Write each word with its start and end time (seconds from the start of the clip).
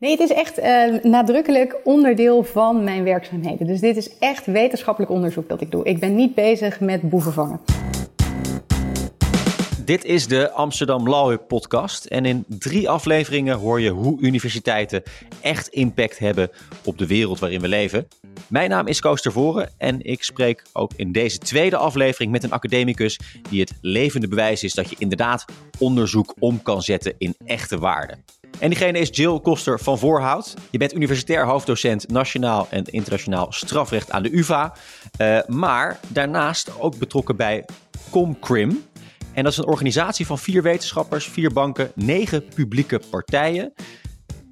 Nee, 0.00 0.10
het 0.10 0.20
is 0.20 0.32
echt 0.32 0.58
uh, 0.58 1.02
nadrukkelijk 1.02 1.76
onderdeel 1.84 2.44
van 2.44 2.84
mijn 2.84 3.04
werkzaamheden. 3.04 3.66
Dus 3.66 3.80
dit 3.80 3.96
is 3.96 4.18
echt 4.18 4.46
wetenschappelijk 4.46 5.12
onderzoek 5.12 5.48
dat 5.48 5.60
ik 5.60 5.70
doe. 5.70 5.84
Ik 5.84 5.98
ben 5.98 6.14
niet 6.14 6.34
bezig 6.34 6.80
met 6.80 7.10
boeven 7.10 7.32
vangen. 7.32 7.60
Dit 9.84 10.04
is 10.04 10.26
de 10.26 10.50
Amsterdam 10.50 11.08
Law 11.08 11.46
podcast. 11.46 12.04
En 12.04 12.24
in 12.24 12.44
drie 12.48 12.88
afleveringen 12.88 13.56
hoor 13.56 13.80
je 13.80 13.90
hoe 13.90 14.20
universiteiten 14.20 15.02
echt 15.40 15.68
impact 15.68 16.18
hebben 16.18 16.50
op 16.84 16.98
de 16.98 17.06
wereld 17.06 17.38
waarin 17.38 17.60
we 17.60 17.68
leven. 17.68 18.08
Mijn 18.48 18.70
naam 18.70 18.86
is 18.86 19.00
Koos 19.00 19.22
Tervoren 19.22 19.70
en 19.78 20.04
ik 20.04 20.22
spreek 20.22 20.62
ook 20.72 20.90
in 20.96 21.12
deze 21.12 21.38
tweede 21.38 21.76
aflevering 21.76 22.30
met 22.30 22.42
een 22.42 22.52
academicus 22.52 23.18
die 23.50 23.60
het 23.60 23.72
levende 23.80 24.28
bewijs 24.28 24.64
is 24.64 24.74
dat 24.74 24.90
je 24.90 24.96
inderdaad 24.98 25.44
onderzoek 25.78 26.34
om 26.38 26.62
kan 26.62 26.82
zetten 26.82 27.14
in 27.18 27.34
echte 27.44 27.78
waarden. 27.78 28.24
En 28.58 28.68
diegene 28.68 28.98
is 28.98 29.08
Jill 29.12 29.40
Koster 29.40 29.80
van 29.80 29.98
Voorhout. 29.98 30.54
Je 30.70 30.78
bent 30.78 30.94
universitair 30.94 31.46
hoofddocent 31.46 32.08
nationaal 32.08 32.66
en 32.70 32.84
internationaal 32.84 33.46
strafrecht 33.52 34.10
aan 34.10 34.22
de 34.22 34.36
UvA. 34.36 34.74
Uh, 35.20 35.38
maar 35.46 36.00
daarnaast 36.08 36.80
ook 36.80 36.98
betrokken 36.98 37.36
bij 37.36 37.64
ComCrim. 38.10 38.84
En 39.32 39.42
dat 39.42 39.52
is 39.52 39.58
een 39.58 39.66
organisatie 39.66 40.26
van 40.26 40.38
vier 40.38 40.62
wetenschappers, 40.62 41.26
vier 41.28 41.52
banken, 41.52 41.92
negen 41.94 42.44
publieke 42.54 43.00
partijen. 43.10 43.72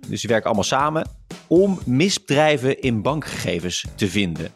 Dus 0.08 0.20
die 0.20 0.30
werken 0.30 0.46
allemaal 0.46 0.64
samen 0.64 1.08
om 1.46 1.78
misdrijven 1.84 2.80
in 2.80 3.02
bankgegevens 3.02 3.84
te 3.94 4.08
vinden. 4.08 4.50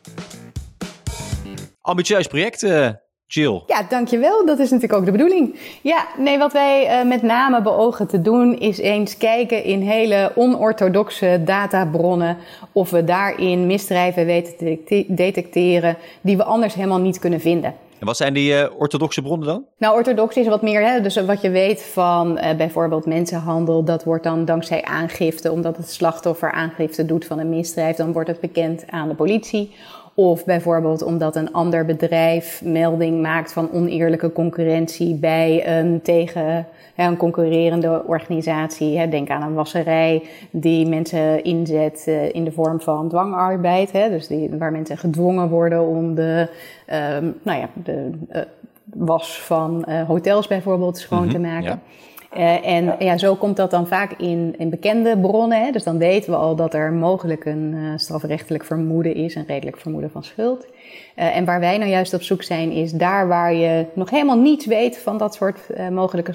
Ambitieus 1.81 2.27
project, 2.27 2.63
uh, 2.63 2.91
Jill. 3.33 3.63
Ja, 3.67 3.83
dankjewel. 3.89 4.47
Dat 4.47 4.59
is 4.59 4.71
natuurlijk 4.71 4.99
ook 4.99 5.05
de 5.05 5.13
bedoeling. 5.13 5.59
Ja, 5.83 6.07
nee, 6.19 6.39
wat 6.39 6.53
wij 6.53 7.01
uh, 7.03 7.09
met 7.09 7.23
name 7.23 7.63
beogen 7.63 8.07
te 8.07 8.21
doen 8.21 8.59
is 8.59 8.79
eens 8.79 9.17
kijken 9.17 9.65
in 9.65 9.81
hele 9.81 10.33
onorthodoxe 10.35 11.43
databronnen 11.45 12.37
of 12.73 12.91
we 12.91 13.05
daarin 13.05 13.67
misdrijven 13.67 14.27
weten 14.27 14.57
te 14.57 15.05
detecteren 15.09 15.97
die 16.21 16.37
we 16.37 16.45
anders 16.45 16.75
helemaal 16.75 17.01
niet 17.01 17.19
kunnen 17.19 17.41
vinden. 17.41 17.75
En 17.99 18.07
wat 18.07 18.17
zijn 18.17 18.35
die 18.35 18.53
uh, 18.53 18.67
orthodoxe 18.79 19.23
bronnen 19.23 19.47
dan? 19.47 19.65
Nou, 19.79 19.97
orthodox 19.97 20.37
is 20.37 20.47
wat 20.47 20.63
meer, 20.63 20.87
hè, 20.87 21.01
dus 21.01 21.17
wat 21.17 21.41
je 21.41 21.51
weet 21.51 21.83
van 21.83 22.39
uh, 22.39 22.55
bijvoorbeeld 22.57 23.07
mensenhandel, 23.07 23.85
dat 23.85 24.05
wordt 24.05 24.25
dan 24.25 24.45
dankzij 24.45 24.85
aangifte, 24.85 25.53
omdat 25.53 25.77
het 25.77 25.91
slachtoffer 25.91 26.53
aangifte 26.53 27.07
doet 27.07 27.25
van 27.25 27.39
een 27.39 27.49
misdrijf, 27.49 27.97
dan 27.97 28.13
wordt 28.13 28.29
het 28.29 28.41
bekend 28.41 28.85
aan 28.91 29.09
de 29.09 29.15
politie. 29.15 29.75
Of 30.21 30.45
bijvoorbeeld 30.45 31.03
omdat 31.03 31.37
een 31.37 31.53
ander 31.53 31.85
bedrijf 31.85 32.63
melding 32.65 33.23
maakt 33.23 33.53
van 33.53 33.73
oneerlijke 33.73 34.33
concurrentie 34.33 35.15
bij 35.15 35.79
een 35.79 36.03
tegen 36.03 36.67
een 36.97 37.17
concurrerende 37.17 38.03
organisatie. 38.07 39.09
Denk 39.09 39.31
aan 39.31 39.43
een 39.43 39.55
wasserij 39.55 40.23
die 40.51 40.87
mensen 40.87 41.45
inzet 41.45 42.03
eh, 42.07 42.35
in 42.35 42.45
de 42.45 42.53
vorm 42.53 42.81
van 42.81 43.09
dwangarbeid. 43.09 43.93
Dus 43.93 44.27
die, 44.27 44.51
waar 44.59 44.73
mensen 44.73 44.99
gedwongen 44.99 45.49
worden 45.49 45.87
om 45.87 46.15
de, 46.15 46.49
um, 47.17 47.35
nou 47.43 47.59
ja, 47.59 47.69
de 47.85 48.11
uh, 48.33 48.41
was 48.85 49.43
van 49.43 49.85
uh, 49.89 50.03
hotels 50.03 50.47
bijvoorbeeld 50.47 50.99
schoon 50.99 51.29
te 51.29 51.39
mhm, 51.39 51.53
maken. 51.53 51.65
Ja. 51.65 51.81
Uh, 52.37 52.67
en 52.67 52.95
ja, 52.99 53.19
zo 53.19 53.35
komt 53.35 53.57
dat 53.57 53.71
dan 53.71 53.87
vaak 53.87 54.13
in, 54.13 54.55
in 54.59 54.71
bekende 54.71 55.19
bronnen. 55.19 55.65
Hè? 55.65 55.71
Dus 55.71 55.85
dan 55.85 55.99
weten 55.99 56.31
we 56.31 56.37
al 56.37 56.57
dat 56.57 56.75
er 56.75 56.93
mogelijk 56.93 57.45
een 57.45 57.73
uh, 57.75 57.93
strafrechtelijk 57.97 58.65
vermoeden 58.65 59.15
is, 59.15 59.35
een 59.35 59.47
redelijk 59.47 59.77
vermoeden 59.77 60.11
van 60.11 60.25
schuld. 60.25 60.67
Uh, 60.67 61.37
en 61.37 61.45
waar 61.45 61.61
wij 61.61 61.79
nou 61.79 61.91
juist 61.91 62.15
op 62.15 62.23
zoek 62.23 62.43
zijn, 62.43 62.71
is 62.71 62.93
daar 62.93 63.29
waar 63.29 63.55
je 63.55 63.87
nog 63.95 64.11
helemaal 64.11 64.39
niets 64.39 64.67
weet 64.67 64.99
van 64.99 65.19
dat 65.19 65.35
soort 65.35 65.61
mogelijke 65.91 66.35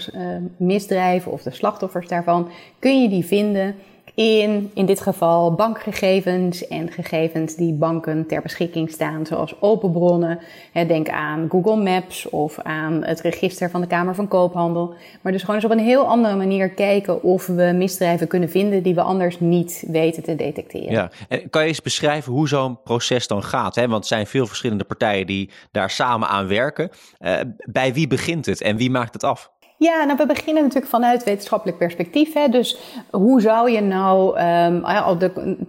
misdrijven 0.57 1.31
of 1.31 1.41
de 1.41 1.51
slachtoffers 1.51 2.07
daarvan, 2.07 2.49
kun 2.79 3.01
je 3.01 3.09
die 3.09 3.25
vinden 3.25 3.75
in, 4.15 4.71
in 4.73 4.85
dit 4.85 5.01
geval, 5.01 5.53
bankgegevens 5.53 6.67
en 6.67 6.91
gegevens 6.91 7.55
die 7.55 7.73
banken 7.73 8.27
ter 8.27 8.41
beschikking 8.41 8.91
staan, 8.91 9.25
zoals 9.25 9.61
open 9.61 9.91
bronnen. 9.91 10.39
Denk 10.87 11.09
aan 11.09 11.47
Google 11.49 11.75
Maps 11.75 12.29
of 12.29 12.59
aan 12.59 13.03
het 13.03 13.21
register 13.21 13.69
van 13.69 13.81
de 13.81 13.87
Kamer 13.87 14.15
van 14.15 14.27
Koophandel. 14.27 14.93
Maar 15.21 15.31
dus 15.31 15.41
gewoon 15.41 15.55
eens 15.55 15.65
op 15.65 15.71
een 15.71 15.79
heel 15.79 16.07
andere 16.07 16.35
manier 16.35 16.69
kijken 16.69 17.23
of 17.23 17.45
we 17.45 17.71
misdrijven 17.75 18.27
kunnen 18.27 18.49
vinden 18.49 18.83
die 18.83 18.95
we 18.95 19.01
anders 19.01 19.39
niet 19.39 19.83
weten 19.87 20.23
te 20.23 20.35
detecteren. 20.35 20.91
Ja, 20.91 21.11
en 21.29 21.49
kan 21.49 21.61
je 21.61 21.67
eens 21.67 21.81
beschrijven 21.81 22.33
hoe 22.33 22.47
zo'n 22.47 22.81
proces 22.83 23.27
dan 23.27 23.43
gaat? 23.43 23.75
Hè? 23.75 23.87
Want 23.87 24.01
er 24.01 24.07
zijn 24.07 24.27
veel 24.27 24.47
verschillende 24.47 24.83
partijen 24.83 25.27
die 25.27 25.49
daar 25.71 25.89
samen 25.89 26.27
aan 26.27 26.47
werken. 26.47 26.89
Uh, 27.19 27.39
bij 27.65 27.93
wie 27.93 28.07
begint 28.07 28.45
het 28.45 28.61
en 28.61 28.77
wie 28.77 28.89
maakt 28.89 29.13
het 29.13 29.23
af? 29.23 29.53
Ja, 29.77 30.03
nou, 30.03 30.17
we 30.17 30.25
beginnen 30.25 30.63
natuurlijk 30.63 30.91
vanuit 30.91 31.23
wetenschappelijk 31.23 31.77
perspectief. 31.77 32.33
Hè. 32.33 32.47
Dus 32.47 32.77
hoe 33.11 33.41
zou 33.41 33.71
je 33.71 33.81
nou. 33.81 34.39
Um, 34.39 34.83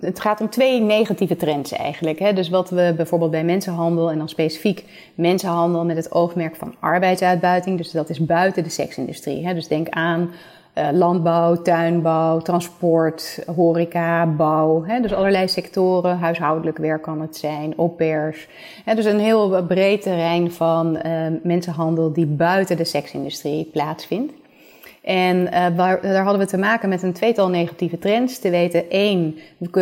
het 0.01 0.21
gaat 0.21 0.41
om 0.41 0.51
twee 0.51 0.81
negatieve 0.81 1.37
trends 1.37 1.73
eigenlijk. 1.73 2.19
Hè. 2.19 2.33
Dus 2.33 2.49
wat 2.49 2.71
we 2.71 2.93
bijvoorbeeld 2.97 3.31
bij 3.31 3.45
mensenhandel 3.45 4.11
en 4.11 4.19
dan 4.19 4.29
specifiek 4.29 4.85
mensenhandel 5.15 5.85
met 5.85 5.97
het 5.97 6.13
oogmerk 6.13 6.57
van 6.57 6.75
arbeidsuitbuiting. 6.81 7.77
Dus 7.77 7.91
dat 7.91 8.11
is 8.11 8.25
buiten 8.25 8.63
de 8.63 8.71
seksindustrie. 8.71 9.47
Hè. 9.47 9.55
Dus 9.55 9.69
denk 9.69 9.89
aan 9.89 10.31
uh, 10.79 10.89
landbouw, 10.93 11.63
tuinbouw, 11.63 12.39
transport, 12.39 13.43
horeca, 13.57 14.27
bouw. 14.27 14.85
Hè, 14.85 15.01
dus 15.01 15.15
allerlei 15.15 15.49
sectoren, 15.49 16.19
huishoudelijk 16.19 16.79
werk 16.79 17.03
kan 17.03 17.21
het 17.21 17.37
zijn. 17.37 17.75
Hè, 18.85 18.95
dus 18.95 19.05
een 19.05 19.19
heel 19.19 19.65
breed 19.65 20.03
terrein 20.03 20.53
van 20.53 20.99
uh, 21.07 21.27
mensenhandel 21.43 22.13
die 22.13 22.27
buiten 22.27 22.77
de 22.77 22.85
seksindustrie 22.85 23.65
plaatsvindt. 23.73 24.33
En 25.03 25.37
uh, 25.37 25.67
waar, 25.77 26.01
daar 26.03 26.23
hadden 26.23 26.41
we 26.41 26.47
te 26.47 26.59
maken 26.59 26.89
met 26.89 27.03
een 27.03 27.13
tweetal 27.13 27.49
negatieve 27.49 27.99
trends. 27.99 28.39
Te 28.39 28.51
weten, 28.51 28.91
één, 28.91 29.39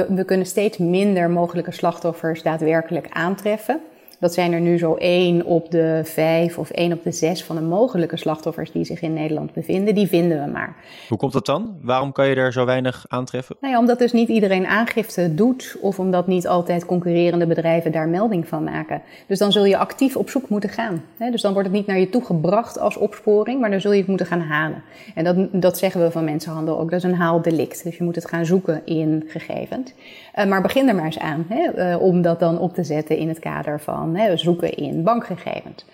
we 0.09 0.25
kunnen 0.27 0.47
steeds 0.47 0.79
minder 0.79 1.31
mogelijke 1.31 1.73
slachtoffers 1.73 2.43
daadwerkelijk 2.43 3.07
aantreffen. 3.13 3.81
Dat 4.21 4.35
zijn 4.35 4.53
er 4.53 4.61
nu 4.61 4.79
zo 4.79 4.95
één 4.95 5.45
op 5.45 5.71
de 5.71 6.01
vijf 6.05 6.59
of 6.59 6.71
één 6.71 6.93
op 6.93 7.03
de 7.03 7.13
zes 7.13 7.45
van 7.45 7.57
de 7.57 7.63
mogelijke 7.63 8.17
slachtoffers 8.17 8.73
die 8.73 8.85
zich 8.85 9.01
in 9.01 9.13
Nederland 9.13 9.53
bevinden. 9.53 9.95
Die 9.95 10.07
vinden 10.07 10.45
we 10.45 10.51
maar. 10.51 10.77
Hoe 11.09 11.19
komt 11.19 11.33
dat 11.33 11.47
dan? 11.47 11.77
Waarom 11.83 12.13
kan 12.13 12.29
je 12.29 12.35
er 12.35 12.53
zo 12.53 12.65
weinig 12.65 13.05
aantreffen? 13.09 13.57
Nou 13.61 13.73
ja, 13.73 13.79
omdat 13.79 13.99
dus 13.99 14.13
niet 14.13 14.29
iedereen 14.29 14.67
aangifte 14.67 15.35
doet 15.35 15.77
of 15.81 15.99
omdat 15.99 16.27
niet 16.27 16.49
altijd 16.49 16.87
concurrerende 16.87 17.47
bedrijven 17.47 17.93
daar 17.93 18.09
melding 18.09 18.49
van 18.49 18.65
maken. 18.65 19.03
Dus 19.27 19.39
dan 19.39 19.53
zul 19.53 19.65
je 19.65 19.77
actief 19.77 20.17
op 20.17 20.31
zoek 20.31 20.49
moeten 20.49 20.71
gaan. 20.71 21.05
Dus 21.31 21.43
dan 21.43 21.53
wordt 21.53 21.69
het 21.69 21.77
niet 21.77 21.87
naar 21.87 21.99
je 21.99 22.11
toe 22.11 22.25
gebracht 22.25 22.79
als 22.79 22.97
opsporing, 22.97 23.61
maar 23.61 23.71
dan 23.71 23.81
zul 23.81 23.93
je 23.93 23.99
het 23.99 24.09
moeten 24.09 24.27
gaan 24.27 24.41
halen. 24.41 24.83
En 25.15 25.25
dat, 25.25 25.37
dat 25.63 25.79
zeggen 25.79 26.03
we 26.03 26.11
van 26.11 26.25
mensenhandel 26.25 26.79
ook. 26.79 26.91
Dat 26.91 27.05
is 27.05 27.11
een 27.11 27.15
haaldelict. 27.15 27.85
Dus 27.85 27.97
je 27.97 28.05
moet 28.05 28.15
het 28.15 28.29
gaan 28.29 28.47
zoeken 28.47 28.83
in 28.85 29.25
gegevens. 29.27 29.93
Uh, 30.39 30.45
maar 30.45 30.63
begin 30.63 30.89
er 30.89 30.95
maar 30.95 31.05
eens 31.05 31.19
aan 31.19 31.47
hè, 31.49 31.93
uh, 31.93 32.03
om 32.03 32.23
dat 32.23 32.41
dan 32.41 32.59
op 32.59 32.75
te 32.75 32.85
zetten 32.85 33.17
in 33.17 33.29
het 33.29 33.39
kader 33.39 33.81
van 33.81 34.13
zoeken 34.37 34.75
in 34.75 35.03
bankgegevens. 35.03 35.85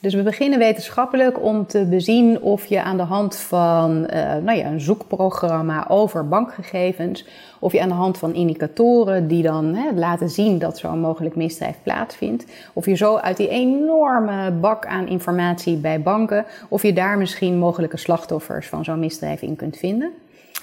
Dus 0.00 0.14
we 0.14 0.22
beginnen 0.22 0.58
wetenschappelijk 0.58 1.42
om 1.42 1.66
te 1.66 1.84
bezien 1.84 2.40
of 2.40 2.66
je 2.66 2.82
aan 2.82 2.96
de 2.96 3.02
hand 3.02 3.36
van 3.36 3.90
uh, 3.90 4.34
nou 4.36 4.58
ja, 4.58 4.66
een 4.66 4.80
zoekprogramma 4.80 5.88
over 5.88 6.28
bankgegevens, 6.28 7.26
of 7.58 7.72
je 7.72 7.80
aan 7.80 7.88
de 7.88 7.94
hand 7.94 8.18
van 8.18 8.34
indicatoren 8.34 9.28
die 9.28 9.42
dan 9.42 9.74
hè, 9.74 9.92
laten 9.94 10.30
zien 10.30 10.58
dat 10.58 10.78
zo'n 10.78 11.00
mogelijk 11.00 11.36
misdrijf 11.36 11.76
plaatsvindt, 11.82 12.44
of 12.72 12.86
je 12.86 12.94
zo 12.94 13.16
uit 13.16 13.36
die 13.36 13.48
enorme 13.48 14.50
bak 14.50 14.86
aan 14.86 15.08
informatie 15.08 15.76
bij 15.76 16.02
banken, 16.02 16.44
of 16.68 16.82
je 16.82 16.92
daar 16.92 17.18
misschien 17.18 17.58
mogelijke 17.58 17.96
slachtoffers 17.96 18.68
van 18.68 18.84
zo'n 18.84 19.00
misdrijf 19.00 19.42
in 19.42 19.56
kunt 19.56 19.76
vinden. 19.76 20.12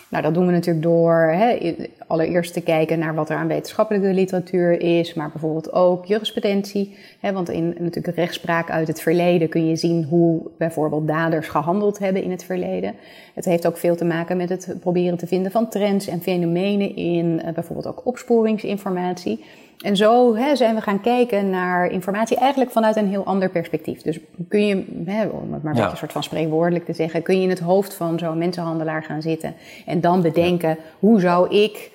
Nou, 0.09 0.23
dat 0.23 0.33
doen 0.33 0.45
we 0.45 0.51
natuurlijk 0.51 0.85
door 0.85 1.13
hè, 1.13 1.75
allereerst 2.07 2.53
te 2.53 2.61
kijken 2.61 2.99
naar 2.99 3.15
wat 3.15 3.29
er 3.29 3.37
aan 3.37 3.47
wetenschappelijke 3.47 4.13
literatuur 4.13 4.81
is, 4.81 5.13
maar 5.13 5.31
bijvoorbeeld 5.31 5.73
ook 5.73 6.05
jurisprudentie. 6.05 6.95
Hè, 7.19 7.31
want 7.33 7.49
in 7.49 7.75
natuurlijk 7.79 8.15
rechtspraak 8.15 8.69
uit 8.69 8.87
het 8.87 9.01
verleden 9.01 9.49
kun 9.49 9.67
je 9.67 9.75
zien 9.75 10.03
hoe 10.03 10.41
bijvoorbeeld 10.57 11.07
daders 11.07 11.47
gehandeld 11.47 11.99
hebben 11.99 12.23
in 12.23 12.31
het 12.31 12.43
verleden. 12.43 12.95
Het 13.33 13.45
heeft 13.45 13.67
ook 13.67 13.77
veel 13.77 13.95
te 13.95 14.05
maken 14.05 14.37
met 14.37 14.49
het 14.49 14.75
proberen 14.79 15.17
te 15.17 15.27
vinden 15.27 15.51
van 15.51 15.69
trends 15.69 16.07
en 16.07 16.21
fenomenen 16.21 16.95
in 16.95 17.41
uh, 17.45 17.53
bijvoorbeeld 17.53 17.87
ook 17.87 18.05
opsporingsinformatie. 18.05 19.43
En 19.77 19.95
zo 19.95 20.35
hè, 20.35 20.55
zijn 20.55 20.75
we 20.75 20.81
gaan 20.81 21.01
kijken 21.01 21.49
naar 21.49 21.87
informatie 21.87 22.37
eigenlijk 22.37 22.71
vanuit 22.71 22.95
een 22.95 23.07
heel 23.07 23.23
ander 23.23 23.49
perspectief. 23.49 24.01
Dus 24.01 24.19
kun 24.49 24.65
je, 24.65 25.01
hè, 25.05 25.25
om 25.25 25.53
het 25.53 25.63
maar 25.63 25.75
ja. 25.75 25.91
een 25.91 25.97
soort 25.97 26.11
van 26.11 26.23
spreekwoordelijk 26.23 26.85
te 26.85 26.93
zeggen, 26.93 27.21
kun 27.21 27.35
je 27.35 27.43
in 27.43 27.49
het 27.49 27.59
hoofd 27.59 27.93
van 27.93 28.19
zo'n 28.19 28.37
mensenhandelaar 28.37 29.03
gaan 29.03 29.21
zitten 29.21 29.53
en 29.85 30.01
dan 30.01 30.21
bedenken, 30.21 30.69
ja. 30.69 30.77
hoe 30.99 31.19
zou 31.19 31.55
ik 31.55 31.91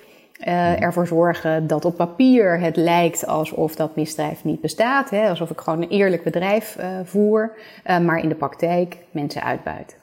uh, 0.47 0.81
ervoor 0.81 1.07
zorgen 1.07 1.67
dat 1.67 1.85
op 1.85 1.95
papier 1.95 2.59
het 2.59 2.75
lijkt 2.75 3.27
alsof 3.27 3.75
dat 3.75 3.95
misdrijf 3.95 4.43
niet 4.43 4.61
bestaat. 4.61 5.09
Hè, 5.09 5.29
alsof 5.29 5.49
ik 5.49 5.59
gewoon 5.59 5.81
een 5.81 5.89
eerlijk 5.89 6.23
bedrijf 6.23 6.77
uh, 6.79 6.85
voer, 7.03 7.51
uh, 7.87 7.99
maar 7.99 8.19
in 8.19 8.29
de 8.29 8.35
praktijk 8.35 8.97
mensen 9.11 9.43
uitbuit. 9.43 9.95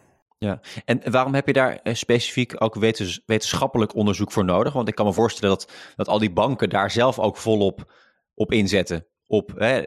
Ja, 0.44 0.60
en 0.84 1.10
waarom 1.10 1.34
heb 1.34 1.46
je 1.46 1.52
daar 1.52 1.80
specifiek 1.82 2.62
ook 2.62 2.74
wetens, 2.74 3.22
wetenschappelijk 3.26 3.94
onderzoek 3.94 4.32
voor 4.32 4.44
nodig? 4.44 4.72
Want 4.72 4.88
ik 4.88 4.94
kan 4.94 5.06
me 5.06 5.12
voorstellen 5.12 5.56
dat, 5.56 5.72
dat 5.96 6.08
al 6.08 6.18
die 6.18 6.32
banken 6.32 6.68
daar 6.68 6.90
zelf 6.90 7.18
ook 7.18 7.36
volop 7.36 7.92
op 8.34 8.52
inzetten, 8.52 9.06
op 9.26 9.52
hè, 9.56 9.82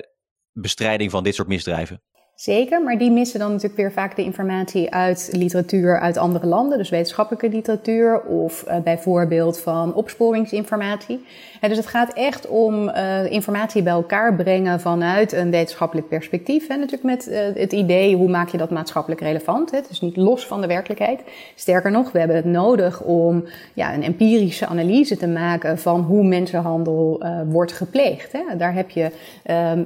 bestrijding 0.51 1.11
van 1.11 1.23
dit 1.23 1.35
soort 1.35 1.47
misdrijven. 1.47 2.03
Zeker, 2.43 2.83
maar 2.83 2.97
die 2.97 3.11
missen 3.11 3.39
dan 3.39 3.51
natuurlijk 3.51 3.75
weer 3.75 3.91
vaak 3.91 4.15
de 4.15 4.23
informatie 4.23 4.93
uit 4.93 5.29
literatuur 5.31 5.99
uit 5.99 6.17
andere 6.17 6.47
landen, 6.47 6.77
dus 6.77 6.89
wetenschappelijke 6.89 7.49
literatuur 7.49 8.21
of 8.21 8.65
uh, 8.67 8.77
bijvoorbeeld 8.77 9.59
van 9.59 9.93
opsporingsinformatie. 9.93 11.25
Dus 11.61 11.77
het 11.77 11.87
gaat 11.87 12.13
echt 12.13 12.47
om 12.47 12.89
uh, 12.89 13.31
informatie 13.31 13.83
bij 13.83 13.93
elkaar 13.93 14.35
brengen 14.35 14.79
vanuit 14.79 15.31
een 15.31 15.51
wetenschappelijk 15.51 16.07
perspectief. 16.07 16.67
En 16.67 16.79
natuurlijk 16.79 17.03
met 17.03 17.27
uh, 17.27 17.37
het 17.61 17.73
idee 17.73 18.15
hoe 18.15 18.29
maak 18.29 18.49
je 18.49 18.57
dat 18.57 18.69
maatschappelijk 18.69 19.21
relevant. 19.21 19.71
Hè? 19.71 19.79
Dus 19.87 20.01
niet 20.01 20.17
los 20.17 20.47
van 20.47 20.61
de 20.61 20.67
werkelijkheid. 20.67 21.21
Sterker 21.55 21.91
nog, 21.91 22.11
we 22.11 22.19
hebben 22.19 22.37
het 22.37 22.45
nodig 22.45 23.01
om 23.01 23.43
ja, 23.73 23.93
een 23.93 24.03
empirische 24.03 24.67
analyse 24.67 25.17
te 25.17 25.27
maken 25.27 25.77
van 25.77 26.01
hoe 26.01 26.23
mensenhandel 26.23 27.23
wordt 27.47 27.71
gepleegd. 27.71 28.31
Hè? 28.31 28.57
Daar 28.57 28.73
heb 28.73 28.89
je 28.89 29.11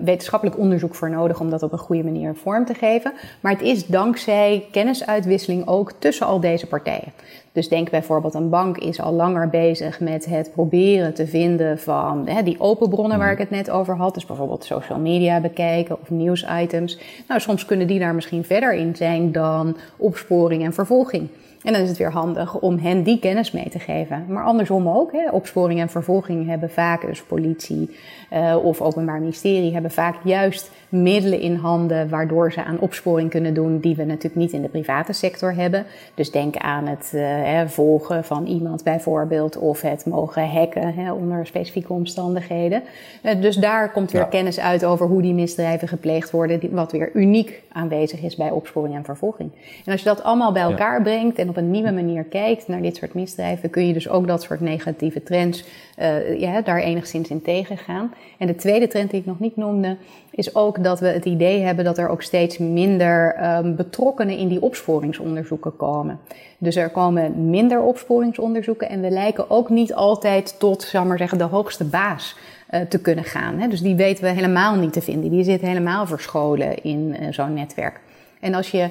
wetenschappelijk 0.01 0.57
onderzoek 0.57 0.95
voor 0.95 1.09
nodig 1.09 1.39
om 1.39 1.49
dat 1.49 1.63
op 1.63 1.71
een 1.71 1.77
goede 1.77 2.03
manier 2.03 2.35
vorm 2.47 2.65
te 2.65 2.73
geven. 2.73 3.13
Maar 3.39 3.51
het 3.51 3.61
is 3.61 3.85
dankzij 3.85 4.67
kennisuitwisseling 4.71 5.67
ook 5.67 5.91
tussen 5.99 6.25
al 6.25 6.39
deze 6.39 6.67
partijen. 6.67 7.13
Dus 7.51 7.69
denk 7.69 7.89
bijvoorbeeld, 7.89 8.33
een 8.33 8.49
bank 8.49 8.77
is 8.77 9.01
al 9.01 9.13
langer 9.13 9.49
bezig 9.49 9.99
met 9.99 10.25
het 10.25 10.51
proberen 10.53 11.13
te 11.13 11.27
vinden 11.27 11.79
van 11.79 12.27
hè, 12.27 12.43
die 12.43 12.59
open 12.59 12.89
bronnen 12.89 13.17
waar 13.17 13.31
ik 13.31 13.37
het 13.37 13.49
net 13.49 13.69
over 13.69 13.95
had. 13.95 14.13
Dus 14.13 14.25
bijvoorbeeld 14.25 14.63
social 14.63 14.99
media 14.99 15.39
bekijken 15.39 16.01
of 16.01 16.09
nieuwsitems. 16.09 16.99
Nou, 17.27 17.41
soms 17.41 17.65
kunnen 17.65 17.87
die 17.87 17.99
daar 17.99 18.15
misschien 18.15 18.43
verder 18.43 18.73
in 18.73 18.95
zijn 18.95 19.31
dan 19.31 19.77
opsporing 19.97 20.63
en 20.63 20.73
vervolging. 20.73 21.29
En 21.67 21.73
dan 21.73 21.81
is 21.81 21.89
het 21.89 21.97
weer 21.97 22.11
handig 22.11 22.59
om 22.59 22.77
hen 22.77 23.03
die 23.03 23.19
kennis 23.19 23.51
mee 23.51 23.69
te 23.69 23.79
geven. 23.79 24.25
Maar 24.27 24.43
andersom 24.43 24.89
ook. 24.89 25.11
Hè. 25.11 25.29
Opsporing 25.31 25.79
en 25.79 25.89
vervolging 25.89 26.47
hebben 26.47 26.69
vaak, 26.69 27.05
dus 27.05 27.21
politie 27.21 27.97
uh, 28.33 28.55
of 28.63 28.81
openbaar 28.81 29.19
ministerie, 29.19 29.73
hebben 29.73 29.91
vaak 29.91 30.15
juist 30.23 30.71
middelen 30.89 31.39
in 31.39 31.55
handen 31.55 32.09
waardoor 32.09 32.51
ze 32.51 32.63
aan 32.63 32.79
opsporing 32.79 33.29
kunnen 33.29 33.53
doen 33.53 33.79
die 33.79 33.95
we 33.95 34.03
natuurlijk 34.03 34.35
niet 34.35 34.53
in 34.53 34.61
de 34.61 34.67
private 34.67 35.13
sector 35.13 35.53
hebben. 35.53 35.85
Dus 36.13 36.31
denk 36.31 36.57
aan 36.57 36.87
het 36.87 37.11
uh, 37.15 37.61
volgen 37.65 38.23
van 38.23 38.45
iemand 38.45 38.83
bijvoorbeeld 38.83 39.57
of 39.57 39.81
het 39.81 40.05
mogen 40.05 40.49
hacken 40.49 40.93
hè, 40.93 41.11
onder 41.11 41.45
specifieke 41.45 41.93
omstandigheden. 41.93 42.83
Uh, 43.23 43.41
dus 43.41 43.55
daar 43.55 43.91
komt 43.91 44.11
weer 44.11 44.21
ja. 44.21 44.27
kennis 44.27 44.59
uit 44.59 44.85
over 44.85 45.07
hoe 45.07 45.21
die 45.21 45.33
misdrijven 45.33 45.87
gepleegd 45.87 46.31
worden, 46.31 46.59
wat 46.71 46.91
weer 46.91 47.09
uniek 47.13 47.61
aanwezig 47.71 48.21
is 48.21 48.35
bij 48.35 48.49
opsporing 48.49 48.95
en 48.95 49.03
vervolging. 49.03 49.51
En 49.85 49.91
als 49.91 50.01
je 50.01 50.07
dat 50.07 50.23
allemaal 50.23 50.51
bij 50.51 50.63
elkaar 50.63 50.97
ja. 50.97 51.03
brengt 51.03 51.37
en 51.37 51.49
op 51.49 51.56
een 51.57 51.71
nieuwe 51.71 51.91
manier 51.91 52.23
kijkt 52.23 52.67
naar 52.67 52.81
dit 52.81 52.95
soort 52.95 53.13
misdrijven, 53.13 53.69
kun 53.69 53.87
je 53.87 53.93
dus 53.93 54.09
ook 54.09 54.27
dat 54.27 54.41
soort 54.41 54.61
negatieve 54.61 55.23
trends 55.23 55.63
uh, 55.99 56.39
ja, 56.39 56.61
daar 56.61 56.79
enigszins 56.79 57.29
in 57.29 57.41
tegengaan. 57.41 58.13
En 58.37 58.47
de 58.47 58.55
tweede 58.55 58.87
trend 58.87 59.11
die 59.11 59.19
ik 59.19 59.25
nog 59.25 59.39
niet 59.39 59.55
noemde, 59.55 59.97
is 60.31 60.55
ook 60.55 60.83
dat 60.83 60.99
we 60.99 61.07
het 61.07 61.25
idee 61.25 61.61
hebben 61.61 61.85
dat 61.85 61.97
er 61.97 62.09
ook 62.09 62.21
steeds 62.21 62.57
minder 62.57 63.35
um, 63.57 63.75
betrokkenen 63.75 64.37
in 64.37 64.47
die 64.47 64.61
opsporingsonderzoeken 64.61 65.75
komen. 65.75 66.19
Dus 66.57 66.75
er 66.75 66.89
komen 66.89 67.49
minder 67.49 67.81
opsporingsonderzoeken 67.81 68.89
en 68.89 69.01
we 69.01 69.09
lijken 69.09 69.49
ook 69.49 69.69
niet 69.69 69.93
altijd 69.93 70.59
tot, 70.59 70.81
zal 70.81 71.05
maar 71.05 71.17
zeggen, 71.17 71.37
de 71.37 71.43
hoogste 71.43 71.83
baas 71.83 72.35
uh, 72.71 72.81
te 72.81 72.99
kunnen 72.99 73.23
gaan. 73.23 73.69
Dus 73.69 73.81
die 73.81 73.95
weten 73.95 74.23
we 74.23 74.29
helemaal 74.29 74.75
niet 74.75 74.93
te 74.93 75.01
vinden. 75.01 75.29
Die 75.29 75.43
zitten 75.43 75.67
helemaal 75.67 76.07
verscholen 76.07 76.83
in 76.83 77.15
uh, 77.19 77.27
zo'n 77.31 77.53
netwerk. 77.53 77.99
En 78.39 78.53
als 78.53 78.71
je 78.71 78.87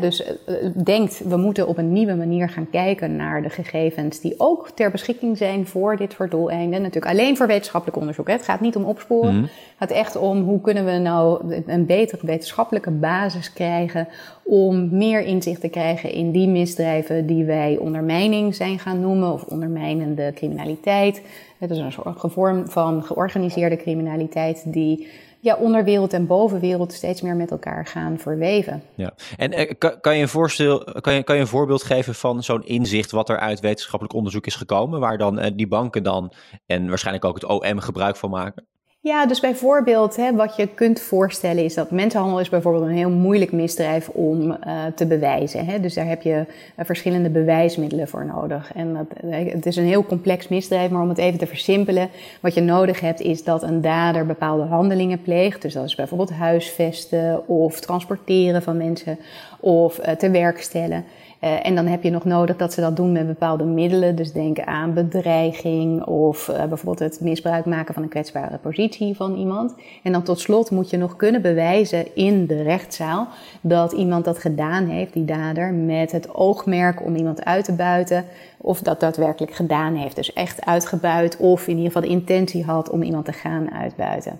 dus 0.00 0.22
uh, 0.22 0.54
denkt, 0.84 1.22
we 1.28 1.36
moeten 1.36 1.68
op 1.68 1.78
een 1.78 1.92
nieuwe 1.92 2.14
manier 2.14 2.48
gaan 2.48 2.70
kijken 2.70 3.16
naar 3.16 3.42
de 3.42 3.50
gegevens 3.50 4.20
die 4.20 4.34
ook 4.36 4.70
ter 4.74 4.90
beschikking 4.90 5.36
zijn 5.36 5.66
voor 5.66 5.96
dit 5.96 6.12
soort 6.12 6.30
doeleinden. 6.30 6.82
Natuurlijk 6.82 7.12
alleen 7.12 7.36
voor 7.36 7.46
wetenschappelijk 7.46 7.98
onderzoek. 7.98 8.26
Hè. 8.26 8.32
Het 8.32 8.44
gaat 8.44 8.60
niet 8.60 8.76
om 8.76 8.84
opsporen. 8.84 9.34
Mm. 9.34 9.42
Het 9.42 9.50
gaat 9.78 9.90
echt 9.90 10.16
om 10.16 10.42
hoe 10.42 10.60
kunnen 10.60 10.84
we 10.84 10.90
nou 10.90 11.54
een 11.66 11.86
betere 11.86 12.26
wetenschappelijke 12.26 12.90
basis 12.90 13.52
krijgen 13.52 14.08
om 14.42 14.96
meer 14.96 15.20
inzicht 15.20 15.60
te 15.60 15.68
krijgen 15.68 16.12
in 16.12 16.30
die 16.30 16.48
misdrijven 16.48 17.26
die 17.26 17.44
wij 17.44 17.76
ondermijning 17.76 18.54
zijn 18.54 18.78
gaan 18.78 19.00
noemen 19.00 19.32
of 19.32 19.42
ondermijnende 19.42 20.32
criminaliteit. 20.34 21.22
Het 21.58 21.70
is 21.70 21.78
een 21.78 21.92
soort 21.92 22.18
vorm 22.20 22.68
van 22.68 23.02
georganiseerde 23.02 23.76
criminaliteit 23.76 24.62
die 24.66 25.08
ja, 25.40 25.56
onderwereld 25.56 26.12
en 26.12 26.26
bovenwereld 26.26 26.92
steeds 26.92 27.20
meer 27.20 27.36
met 27.36 27.50
elkaar 27.50 27.86
gaan 27.86 28.18
verweven. 28.18 28.82
Ja, 28.94 29.14
en 29.36 29.52
eh, 29.52 29.74
kan, 29.78 30.00
kan, 30.00 30.16
je 30.16 30.22
een 30.22 30.28
voorstel, 30.28 30.84
kan, 31.00 31.14
je, 31.14 31.22
kan 31.22 31.34
je 31.34 31.40
een 31.40 31.46
voorbeeld 31.46 31.82
geven 31.82 32.14
van 32.14 32.42
zo'n 32.42 32.64
inzicht 32.64 33.10
wat 33.10 33.28
er 33.28 33.38
uit 33.38 33.60
wetenschappelijk 33.60 34.14
onderzoek 34.14 34.46
is 34.46 34.54
gekomen, 34.54 35.00
waar 35.00 35.18
dan 35.18 35.38
eh, 35.38 35.50
die 35.54 35.68
banken 35.68 36.02
dan 36.02 36.32
en 36.66 36.88
waarschijnlijk 36.88 37.24
ook 37.24 37.34
het 37.34 37.44
OM 37.44 37.78
gebruik 37.78 38.16
van 38.16 38.30
maken? 38.30 38.68
Ja, 39.02 39.26
dus 39.26 39.40
bijvoorbeeld 39.40 40.16
hè, 40.16 40.34
wat 40.34 40.56
je 40.56 40.66
kunt 40.66 41.00
voorstellen 41.00 41.64
is 41.64 41.74
dat 41.74 41.90
mensenhandel 41.90 42.40
is 42.40 42.48
bijvoorbeeld 42.48 42.84
een 42.84 42.96
heel 42.96 43.10
moeilijk 43.10 43.52
misdrijf 43.52 44.08
om 44.08 44.50
uh, 44.50 44.56
te 44.94 45.06
bewijzen. 45.06 45.66
Hè. 45.66 45.80
Dus 45.80 45.94
daar 45.94 46.06
heb 46.06 46.22
je 46.22 46.44
uh, 46.78 46.84
verschillende 46.84 47.30
bewijsmiddelen 47.30 48.08
voor 48.08 48.26
nodig. 48.26 48.72
En 48.74 48.94
dat, 48.94 49.06
uh, 49.24 49.52
het 49.52 49.66
is 49.66 49.76
een 49.76 49.84
heel 49.84 50.04
complex 50.04 50.48
misdrijf, 50.48 50.90
maar 50.90 51.02
om 51.02 51.08
het 51.08 51.18
even 51.18 51.38
te 51.38 51.46
versimpelen, 51.46 52.08
wat 52.40 52.54
je 52.54 52.60
nodig 52.60 53.00
hebt 53.00 53.20
is 53.20 53.44
dat 53.44 53.62
een 53.62 53.80
dader 53.80 54.26
bepaalde 54.26 54.64
handelingen 54.64 55.22
pleegt. 55.22 55.62
Dus 55.62 55.74
dat 55.74 55.84
is 55.84 55.94
bijvoorbeeld 55.94 56.30
huisvesten 56.30 57.48
of 57.48 57.80
transporteren 57.80 58.62
van 58.62 58.76
mensen 58.76 59.18
of 59.60 59.94
te 60.18 60.30
werk 60.30 60.62
stellen. 60.62 61.04
Uh, 61.44 61.66
en 61.66 61.74
dan 61.74 61.86
heb 61.86 62.02
je 62.02 62.10
nog 62.10 62.24
nodig 62.24 62.56
dat 62.56 62.72
ze 62.72 62.80
dat 62.80 62.96
doen 62.96 63.12
met 63.12 63.26
bepaalde 63.26 63.64
middelen. 63.64 64.16
Dus 64.16 64.32
denk 64.32 64.60
aan 64.60 64.94
bedreiging 64.94 66.04
of 66.04 66.48
uh, 66.48 66.56
bijvoorbeeld 66.56 66.98
het 66.98 67.20
misbruik 67.20 67.64
maken 67.64 67.94
van 67.94 68.02
een 68.02 68.08
kwetsbare 68.08 68.58
positie 68.58 69.16
van 69.16 69.36
iemand. 69.36 69.74
En 70.02 70.12
dan 70.12 70.22
tot 70.22 70.40
slot 70.40 70.70
moet 70.70 70.90
je 70.90 70.96
nog 70.96 71.16
kunnen 71.16 71.42
bewijzen 71.42 72.14
in 72.14 72.46
de 72.46 72.62
rechtszaal 72.62 73.28
dat 73.60 73.92
iemand 73.92 74.24
dat 74.24 74.38
gedaan 74.38 74.86
heeft, 74.86 75.12
die 75.12 75.24
dader, 75.24 75.72
met 75.72 76.12
het 76.12 76.34
oogmerk 76.34 77.04
om 77.04 77.14
iemand 77.14 77.44
uit 77.44 77.64
te 77.64 77.72
buiten. 77.72 78.24
Of 78.56 78.80
dat 78.80 79.00
daadwerkelijk 79.00 79.52
gedaan 79.52 79.94
heeft. 79.94 80.16
Dus 80.16 80.32
echt 80.32 80.64
uitgebuit 80.66 81.36
of 81.36 81.62
in 81.62 81.76
ieder 81.76 81.86
geval 81.86 82.02
de 82.02 82.08
intentie 82.08 82.64
had 82.64 82.90
om 82.90 83.02
iemand 83.02 83.24
te 83.24 83.32
gaan 83.32 83.72
uitbuiten. 83.72 84.38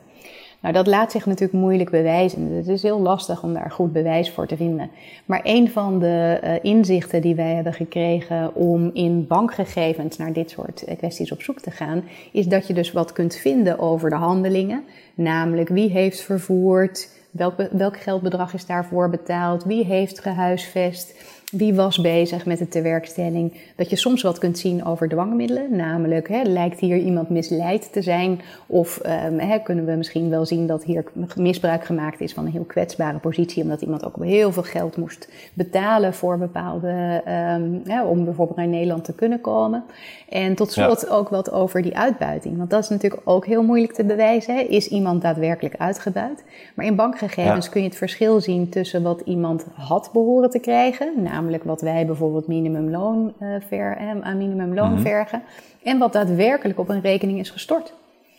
Nou, 0.61 0.75
dat 0.75 0.87
laat 0.87 1.13
zich 1.13 1.27
natuurlijk 1.27 1.61
moeilijk 1.61 1.91
bewijzen. 1.91 2.53
Het 2.53 2.69
is 2.69 2.83
heel 2.83 3.01
lastig 3.01 3.43
om 3.43 3.55
daar 3.55 3.71
goed 3.71 3.93
bewijs 3.93 4.31
voor 4.31 4.47
te 4.47 4.57
vinden. 4.57 4.91
Maar 5.25 5.41
een 5.43 5.71
van 5.71 5.99
de 5.99 6.41
uh, 6.45 6.55
inzichten 6.63 7.23
die 7.23 7.35
wij 7.35 7.55
hebben 7.55 7.73
gekregen 7.73 8.55
om 8.55 8.91
in 8.93 9.27
bankgegevens 9.27 10.17
naar 10.17 10.33
dit 10.33 10.51
soort 10.51 10.85
eh, 10.85 10.97
kwesties 10.97 11.33
op 11.33 11.43
zoek 11.43 11.61
te 11.61 11.71
gaan, 11.71 12.05
is 12.33 12.47
dat 12.47 12.67
je 12.67 12.73
dus 12.75 12.93
wat 12.93 13.13
kunt 13.13 13.35
vinden 13.35 13.79
over 13.79 14.11
de 14.11 14.17
handelingen. 14.17 14.85
Namelijk 15.15 15.69
wie 15.69 15.91
heeft 15.91 16.21
vervoerd, 16.21 17.09
welk, 17.31 17.55
welk 17.73 17.97
geldbedrag 17.97 18.55
is 18.55 18.67
daarvoor 18.67 19.11
betaald, 19.11 19.65
wie 19.65 19.85
heeft 19.85 20.21
gehuisvest 20.21 21.15
wie 21.51 21.75
was 21.75 22.01
bezig 22.01 22.47
met 22.47 22.59
de 22.59 22.69
tewerkstelling. 22.69 23.53
Dat 23.77 23.91
je 23.91 23.97
soms 23.97 24.23
wat 24.23 24.39
kunt 24.39 24.59
zien 24.59 24.85
over 24.85 25.09
dwangmiddelen. 25.09 25.77
Namelijk, 25.77 26.29
hè, 26.29 26.43
lijkt 26.43 26.81
hier 26.81 26.97
iemand 26.97 27.29
misleid 27.29 27.93
te 27.93 28.03
zijn? 28.03 28.41
Of 28.67 29.01
um, 29.27 29.39
hè, 29.39 29.59
kunnen 29.59 29.87
we 29.87 29.93
misschien 29.93 30.31
wel 30.31 30.47
zien 30.47 30.67
dat 30.67 30.85
hier 30.85 31.05
misbruik 31.37 31.85
gemaakt 31.85 32.21
is 32.21 32.33
van 32.33 32.45
een 32.45 32.53
heel 32.53 32.65
kwetsbare 32.65 33.19
positie. 33.19 33.63
Omdat 33.63 33.83
iemand 33.83 34.05
ook 34.05 34.25
heel 34.25 34.53
veel 34.53 34.63
geld 34.63 34.97
moest 34.97 35.29
betalen 35.55 36.15
voor 36.15 36.39
bepaalde. 36.39 37.23
Um, 37.59 37.83
hè, 37.85 38.05
om 38.05 38.25
bijvoorbeeld 38.25 38.57
naar 38.59 38.69
Nederland 38.69 39.05
te 39.05 39.15
kunnen 39.15 39.41
komen. 39.41 39.85
En 40.29 40.55
tot 40.55 40.73
slot 40.73 41.05
ja. 41.09 41.15
ook 41.15 41.29
wat 41.29 41.51
over 41.51 41.83
die 41.83 41.97
uitbuiting. 41.97 42.57
Want 42.57 42.71
dat 42.71 42.83
is 42.83 42.89
natuurlijk 42.89 43.23
ook 43.25 43.47
heel 43.47 43.63
moeilijk 43.63 43.93
te 43.93 44.05
bewijzen. 44.05 44.55
Hè. 44.55 44.61
Is 44.61 44.89
iemand 44.89 45.23
daadwerkelijk 45.23 45.75
uitgebuit? 45.79 46.45
Maar 46.75 46.87
in 46.87 46.97
bankgegevens 46.97 47.67
ja. 47.67 47.73
kun 47.73 47.81
je 47.81 47.89
het 47.89 47.97
verschil 47.97 48.41
zien 48.41 48.69
tussen 48.69 49.03
wat 49.03 49.23
iemand 49.25 49.67
had 49.75 50.11
behoren 50.13 50.51
te 50.51 50.59
krijgen. 50.59 51.13
Namelijk 51.41 51.65
wat 51.65 51.81
wij 51.81 52.07
bijvoorbeeld 52.07 52.47
minimumloon, 52.47 53.35
uh, 53.43 53.55
ver, 53.69 53.97
eh, 53.97 54.21
aan 54.21 54.37
minimumloon 54.37 54.89
mm 54.89 54.95
-hmm. 54.95 55.05
vergen. 55.05 55.43
En 55.83 55.99
wat 55.99 56.13
daadwerkelijk 56.13 56.79
op 56.79 56.89
een 56.89 57.01
rekening 57.01 57.39
is 57.39 57.51
gestort. 57.51 57.93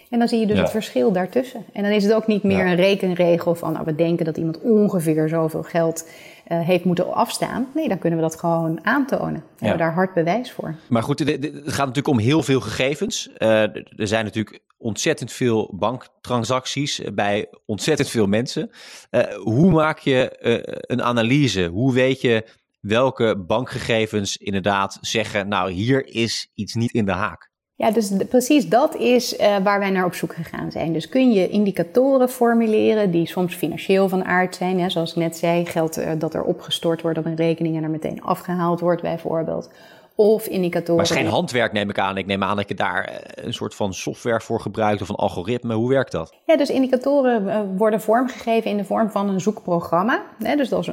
En 0.10 0.20
dan 0.20 0.28
zie 0.28 0.40
je 0.40 0.46
dus 0.46 0.56
ja. 0.56 0.62
het 0.62 0.72
verschil 0.72 1.12
daartussen. 1.12 1.66
En 1.74 1.84
dan 1.84 1.92
is 1.92 2.04
het 2.04 2.14
ook 2.14 2.28
niet 2.28 2.44
meer 2.44 2.66
ja. 2.66 2.72
een 2.72 2.76
rekenregel 2.76 3.56
van 3.56 3.74
nou, 3.74 3.86
we 3.86 3.96
denken 3.96 4.26
dat 4.26 4.38
iemand 4.38 4.62
ongeveer 4.62 5.30
zoveel 5.30 5.64
geld 5.64 6.10
uh, 6.48 6.60
heeft 6.60 6.84
moeten 6.84 7.14
afstaan. 7.14 7.68
Nee, 7.74 7.88
dan 7.88 8.00
kunnen 8.00 8.20
we 8.20 8.26
dat 8.26 8.40
gewoon 8.40 8.86
aantonen. 8.86 9.34
We 9.34 9.40
ja. 9.58 9.68
hebben 9.68 9.78
daar 9.78 9.94
hard 9.94 10.14
bewijs 10.14 10.52
voor. 10.52 10.76
Maar 10.90 11.04
goed, 11.04 11.20
het 11.20 11.52
gaat 11.66 11.78
natuurlijk 11.86 12.08
om 12.08 12.20
heel 12.20 12.44
veel 12.44 12.62
gegevens. 12.62 13.30
Uh, 13.38 13.62
er 13.62 14.08
zijn 14.08 14.26
natuurlijk 14.26 14.60
ontzettend 14.78 15.32
veel 15.32 15.72
banktransacties 15.74 17.02
bij 17.14 17.48
ontzettend 17.66 18.10
veel 18.10 18.28
mensen. 18.28 18.70
Uh, 19.12 19.22
hoe 19.34 19.72
maak 19.72 20.00
je 20.00 20.36
een 20.82 21.04
analyse? 21.04 21.66
Hoe 21.66 21.94
weet 21.94 22.22
je 22.22 22.44
welke 22.82 23.44
bankgegevens 23.48 24.38
inderdaad 24.38 24.98
zeggen, 25.02 25.48
nou 25.48 25.72
hier 25.72 26.08
is 26.08 26.52
iets 26.54 26.74
niet 26.74 26.92
in 26.92 27.06
de 27.06 27.12
haak? 27.12 27.50
Ja, 27.76 27.92
dus 27.92 28.12
precies 28.30 28.68
dat 28.70 28.96
is 28.96 29.40
uh, 29.40 29.58
waar 29.58 29.80
wij 29.80 29.90
naar 29.90 30.06
op 30.06 30.14
zoek 30.14 30.34
gegaan 30.34 30.72
zijn. 30.72 30.94
Dus 30.94 31.10
kun 31.10 31.32
je 31.32 31.50
indicatoren 31.50 32.30
formuleren 32.30 33.12
die 33.12 33.28
soms 33.28 33.56
financieel 33.56 34.10
van 34.10 34.26
aard 34.26 34.56
zijn. 34.56 34.80
Hè, 34.80 34.90
zoals 34.90 35.12
ik 35.12 35.16
net 35.16 35.38
zei, 35.38 35.66
geld 35.66 35.98
uh, 35.98 36.12
dat 36.18 36.34
er 36.34 36.44
opgestort 36.44 37.02
wordt 37.02 37.18
op 37.18 37.26
een 37.26 37.36
rekening 37.36 37.78
en 37.78 37.84
er 37.84 37.90
meteen 37.90 38.22
afgehaald 38.22 38.80
wordt 38.80 39.02
bijvoorbeeld. 39.02 39.70
Of 40.16 40.48
indicatoren. 40.48 40.96
Maar 40.96 41.06
het 41.06 41.16
is 41.16 41.22
geen 41.22 41.32
handwerk, 41.32 41.72
neem 41.72 41.90
ik 41.90 42.00
aan. 42.00 42.18
Ik 42.18 42.26
neem 42.26 42.44
aan 42.44 42.56
dat 42.56 42.68
je 42.68 42.76
daar 42.76 43.04
eh, 43.04 43.46
een 43.46 43.54
soort 43.54 43.76
van 43.76 43.94
software 43.94 44.42
voor 44.42 44.60
gebruikt 44.60 45.02
of 45.02 45.10
een 45.10 45.16
algoritme. 45.16 45.74
Hoe 45.74 45.90
werkt 45.90 46.12
dat? 46.12 46.34
Ja, 46.46 46.58
dus 46.58 46.70
indicatoren 46.70 47.50
eh, 47.50 47.60
worden 47.78 48.02
vormgegeven 48.02 48.72
in 48.72 48.78
de 48.78 48.84
vorm 48.84 49.10
van 49.10 49.30
een 49.30 49.42
zoekprogramma. 49.42 50.22
Dus 50.38 50.74
als 50.74 50.92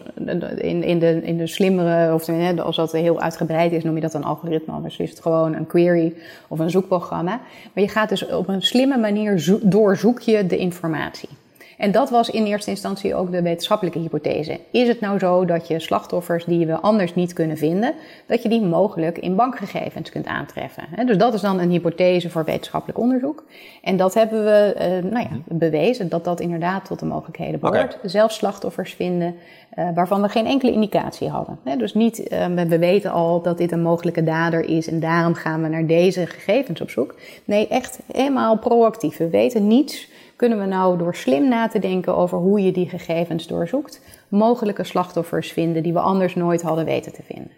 in, 0.57 0.83
in, 0.83 0.99
de, 0.99 1.21
in 1.23 1.37
de 1.37 1.47
slimmere, 1.47 2.15
of 2.15 2.29
als 2.59 2.77
dat 2.77 2.93
heel 2.93 3.21
uitgebreid 3.21 3.73
is, 3.73 3.85
noem 3.85 3.95
je 3.95 4.01
dat 4.01 4.15
een 4.15 4.25
algoritme. 4.25 4.73
Anders 4.73 4.97
is 4.97 5.11
het 5.11 5.21
gewoon 5.21 5.55
een 5.55 5.67
query 5.67 6.15
of 6.49 6.59
een 6.59 6.71
zoekprogramma. 6.71 7.41
Maar 7.73 7.85
je 7.85 7.89
gaat 7.89 8.09
dus 8.09 8.27
op 8.27 8.49
een 8.49 8.63
slimme 8.63 8.97
manier 8.99 9.59
doorzoek 9.63 10.21
je 10.21 10.47
de 10.47 10.57
informatie. 10.57 11.29
En 11.79 11.93
dat 11.93 12.11
was 12.11 12.31
in 12.31 12.45
eerste 12.45 12.71
instantie 12.71 13.15
ook 13.15 13.31
de 13.31 13.43
wetenschappelijke 13.43 13.99
hypothese. 13.99 14.61
Is 14.71 14.89
het 14.89 15.01
nou 15.01 15.19
zo 15.19 15.45
dat 15.45 15.69
je 15.69 15.81
slachtoffers 15.81 16.45
die 16.45 16.67
we 16.67 16.81
anders 16.81 17.15
niet 17.15 17.33
kunnen 17.33 17.57
vinden, 17.57 17.95
dat 18.27 18.43
je 18.43 18.49
die 18.49 18.61
mogelijk 18.61 19.19
in 19.19 19.37
bankgegevens 19.37 20.11
kunt 20.11 20.27
aantreffen? 20.27 20.85
Dus 21.07 21.19
dat 21.19 21.35
is 21.35 21.41
dan 21.41 21.61
een 21.61 21.71
hypothese 21.71 22.31
voor 22.31 22.45
wetenschappelijk 22.45 22.99
onderzoek. 22.99 23.45
En 23.83 23.97
dat 23.97 24.15
hebben 24.15 24.45
we 24.45 24.75
uh, 24.77 25.11
nou 25.13 25.27
ja, 25.31 25.37
mhm. 25.47 25.59
bewezen 25.59 26.09
dat 26.09 26.25
dat 26.25 26.41
inderdaad 26.41 26.85
tot 26.85 26.99
de 26.99 27.07
mogelijkheden 27.07 27.61
behoort. 27.61 27.95
Okay. 27.95 28.09
Zelfs 28.09 28.37
slachtoffers 28.37 28.95
vinden 28.95 29.35
uh, 29.79 29.89
waarvan 29.95 30.23
we 30.23 30.29
geen 30.29 30.47
enkele 30.47 30.73
indicatie 30.73 31.29
hadden. 31.29 31.59
Dus 31.79 31.95
niet, 31.95 32.33
uh, 32.33 32.47
we 32.47 32.79
weten 32.79 33.11
al 33.11 33.43
dat 33.43 33.59
dit 33.59 33.73
een 33.73 33.83
mogelijke 33.83 34.25
dader 34.25 34.65
is 34.65 34.89
en 34.89 35.01
daarom 35.01 35.35
gaan 35.35 35.63
we 35.63 35.69
naar 35.69 35.87
deze 35.87 36.27
gegevens 36.27 36.81
op 36.81 36.91
zoek. 36.91 37.15
Nee, 37.45 37.69
echt 37.69 37.99
helemaal 38.13 38.59
proactief. 38.59 39.17
We 39.17 39.29
weten 39.29 39.67
niets 39.67 40.09
kunnen 40.39 40.59
we 40.59 40.65
nou 40.65 40.99
door 40.99 41.15
slim 41.15 41.49
na 41.49 41.69
te 41.69 41.79
denken 41.79 42.17
over 42.17 42.39
hoe 42.39 42.61
je 42.61 42.73
die 42.73 42.89
gegevens 42.89 43.47
doorzoekt, 43.47 44.01
mogelijke 44.29 44.85
slachtoffers 44.85 45.53
vinden 45.53 45.83
die 45.83 45.93
we 45.93 46.01
anders 46.01 46.35
nooit 46.35 46.63
hadden 46.63 46.85
weten 46.85 47.13
te 47.13 47.23
vinden. 47.23 47.53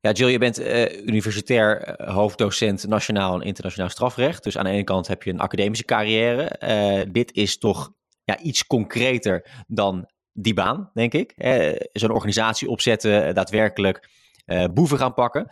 Ja, 0.00 0.12
Jill, 0.12 0.28
je 0.28 0.38
bent 0.38 0.60
uh, 0.60 1.06
universitair 1.06 1.82
eh, 1.82 2.14
hoofddocent 2.14 2.86
nationaal 2.86 3.34
en 3.34 3.46
internationaal 3.46 3.90
strafrecht. 3.90 4.44
Dus 4.44 4.58
aan 4.58 4.64
de 4.64 4.70
ene 4.70 4.84
kant 4.84 5.06
heb 5.06 5.22
je 5.22 5.30
een 5.30 5.40
academische 5.40 5.84
carrière. 5.84 6.60
Uh, 6.60 7.12
dit 7.12 7.32
is 7.32 7.58
toch 7.58 7.92
ja, 8.24 8.38
iets 8.38 8.66
concreter 8.66 9.64
dan 9.66 10.10
die 10.32 10.54
baan, 10.54 10.90
denk 10.94 11.12
ik. 11.12 11.34
Zo'n 11.92 12.10
organisatie 12.10 12.68
opzetten, 12.68 13.34
daadwerkelijk 13.34 14.08
boeven 14.72 14.98
gaan 14.98 15.14
pakken. 15.14 15.48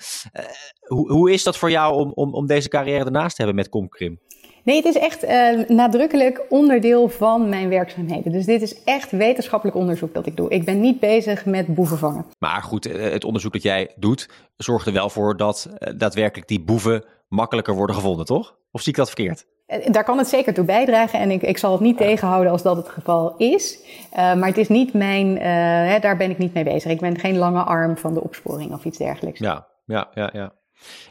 hoe, 0.81 1.13
hoe 1.13 1.33
is 1.33 1.43
dat 1.43 1.57
voor 1.57 1.71
jou 1.71 1.95
om, 1.95 2.13
om, 2.13 2.35
om 2.35 2.47
deze 2.47 2.69
carrière 2.69 3.05
ernaast 3.05 3.37
te 3.37 3.43
hebben 3.43 3.55
met 3.55 3.69
Comcrim? 3.69 4.21
Nee, 4.65 4.77
het 4.77 4.85
is 4.85 4.99
echt 4.99 5.25
uh, 5.25 5.69
nadrukkelijk 5.69 6.43
onderdeel 6.49 7.09
van 7.09 7.49
mijn 7.49 7.69
werkzaamheden. 7.69 8.33
Dus 8.33 8.45
dit 8.45 8.63
is 8.63 8.83
echt 8.83 9.11
wetenschappelijk 9.11 9.77
onderzoek 9.77 10.15
dat 10.15 10.27
ik 10.27 10.37
doe. 10.37 10.51
Ik 10.51 10.65
ben 10.65 10.81
niet 10.81 11.01
bezig 11.01 11.45
met 11.45 11.75
boeven 11.75 11.99
vangen. 11.99 12.27
Maar 12.39 12.63
goed, 12.63 12.87
eh, 12.87 13.11
het 13.11 13.25
onderzoek 13.25 13.53
dat 13.53 13.63
jij 13.63 13.93
doet 13.97 14.29
zorgt 14.57 14.87
er 14.87 14.93
wel 14.93 15.11
voor 15.11 15.37
dat 15.37 15.69
uh, 15.71 15.99
daadwerkelijk 15.99 16.49
die 16.49 16.61
boeven 16.61 17.05
makkelijker 17.29 17.75
worden 17.75 17.97
gevonden, 17.97 18.27
toch? 18.27 18.57
Of 18.71 18.81
zie 18.81 18.93
ik 18.93 18.99
dat 18.99 19.11
verkeerd? 19.11 19.47
Daar 19.87 20.05
kan 20.05 20.19
het 20.19 20.29
zeker 20.29 20.55
toe 20.55 20.65
bijdragen 20.65 21.19
en 21.19 21.31
ik, 21.31 21.43
ik 21.43 21.59
zal 21.59 21.73
het 21.73 21.81
niet 21.81 21.97
tegenhouden 21.97 22.53
als 22.53 22.63
dat 22.63 22.77
het 22.77 22.89
geval 22.89 23.37
is. 23.37 23.79
Uh, 24.11 24.17
maar 24.17 24.49
het 24.49 24.59
is 24.59 24.69
niet 24.69 24.93
mijn, 24.93 25.39
hè, 25.89 25.99
daar 25.99 26.17
ben 26.17 26.31
ik 26.31 26.39
niet 26.39 26.55
mee 26.55 26.65
bezig. 26.65 26.91
Ik 26.91 27.01
ben 27.01 27.19
geen 27.19 27.37
lange 27.37 27.63
arm 27.63 27.97
van 27.97 28.15
de 28.15 28.23
opsporing 28.23 28.73
of 28.73 28.85
iets 28.85 28.99
dergelijks. 28.99 29.39
Ja, 29.39 29.67
ja, 29.85 30.11
ja. 30.15 30.31
ja. 30.33 30.53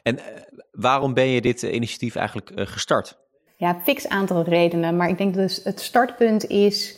En 0.03 0.19
waarom 0.71 1.13
ben 1.13 1.27
je 1.27 1.41
dit 1.41 1.61
initiatief 1.61 2.15
eigenlijk 2.15 2.51
gestart? 2.55 3.22
Ja, 3.63 3.77
fix 3.83 4.07
aantal 4.07 4.43
redenen. 4.43 4.95
Maar 4.95 5.09
ik 5.09 5.17
denk 5.17 5.33
dus 5.33 5.61
het 5.63 5.81
startpunt 5.81 6.47
is 6.47 6.97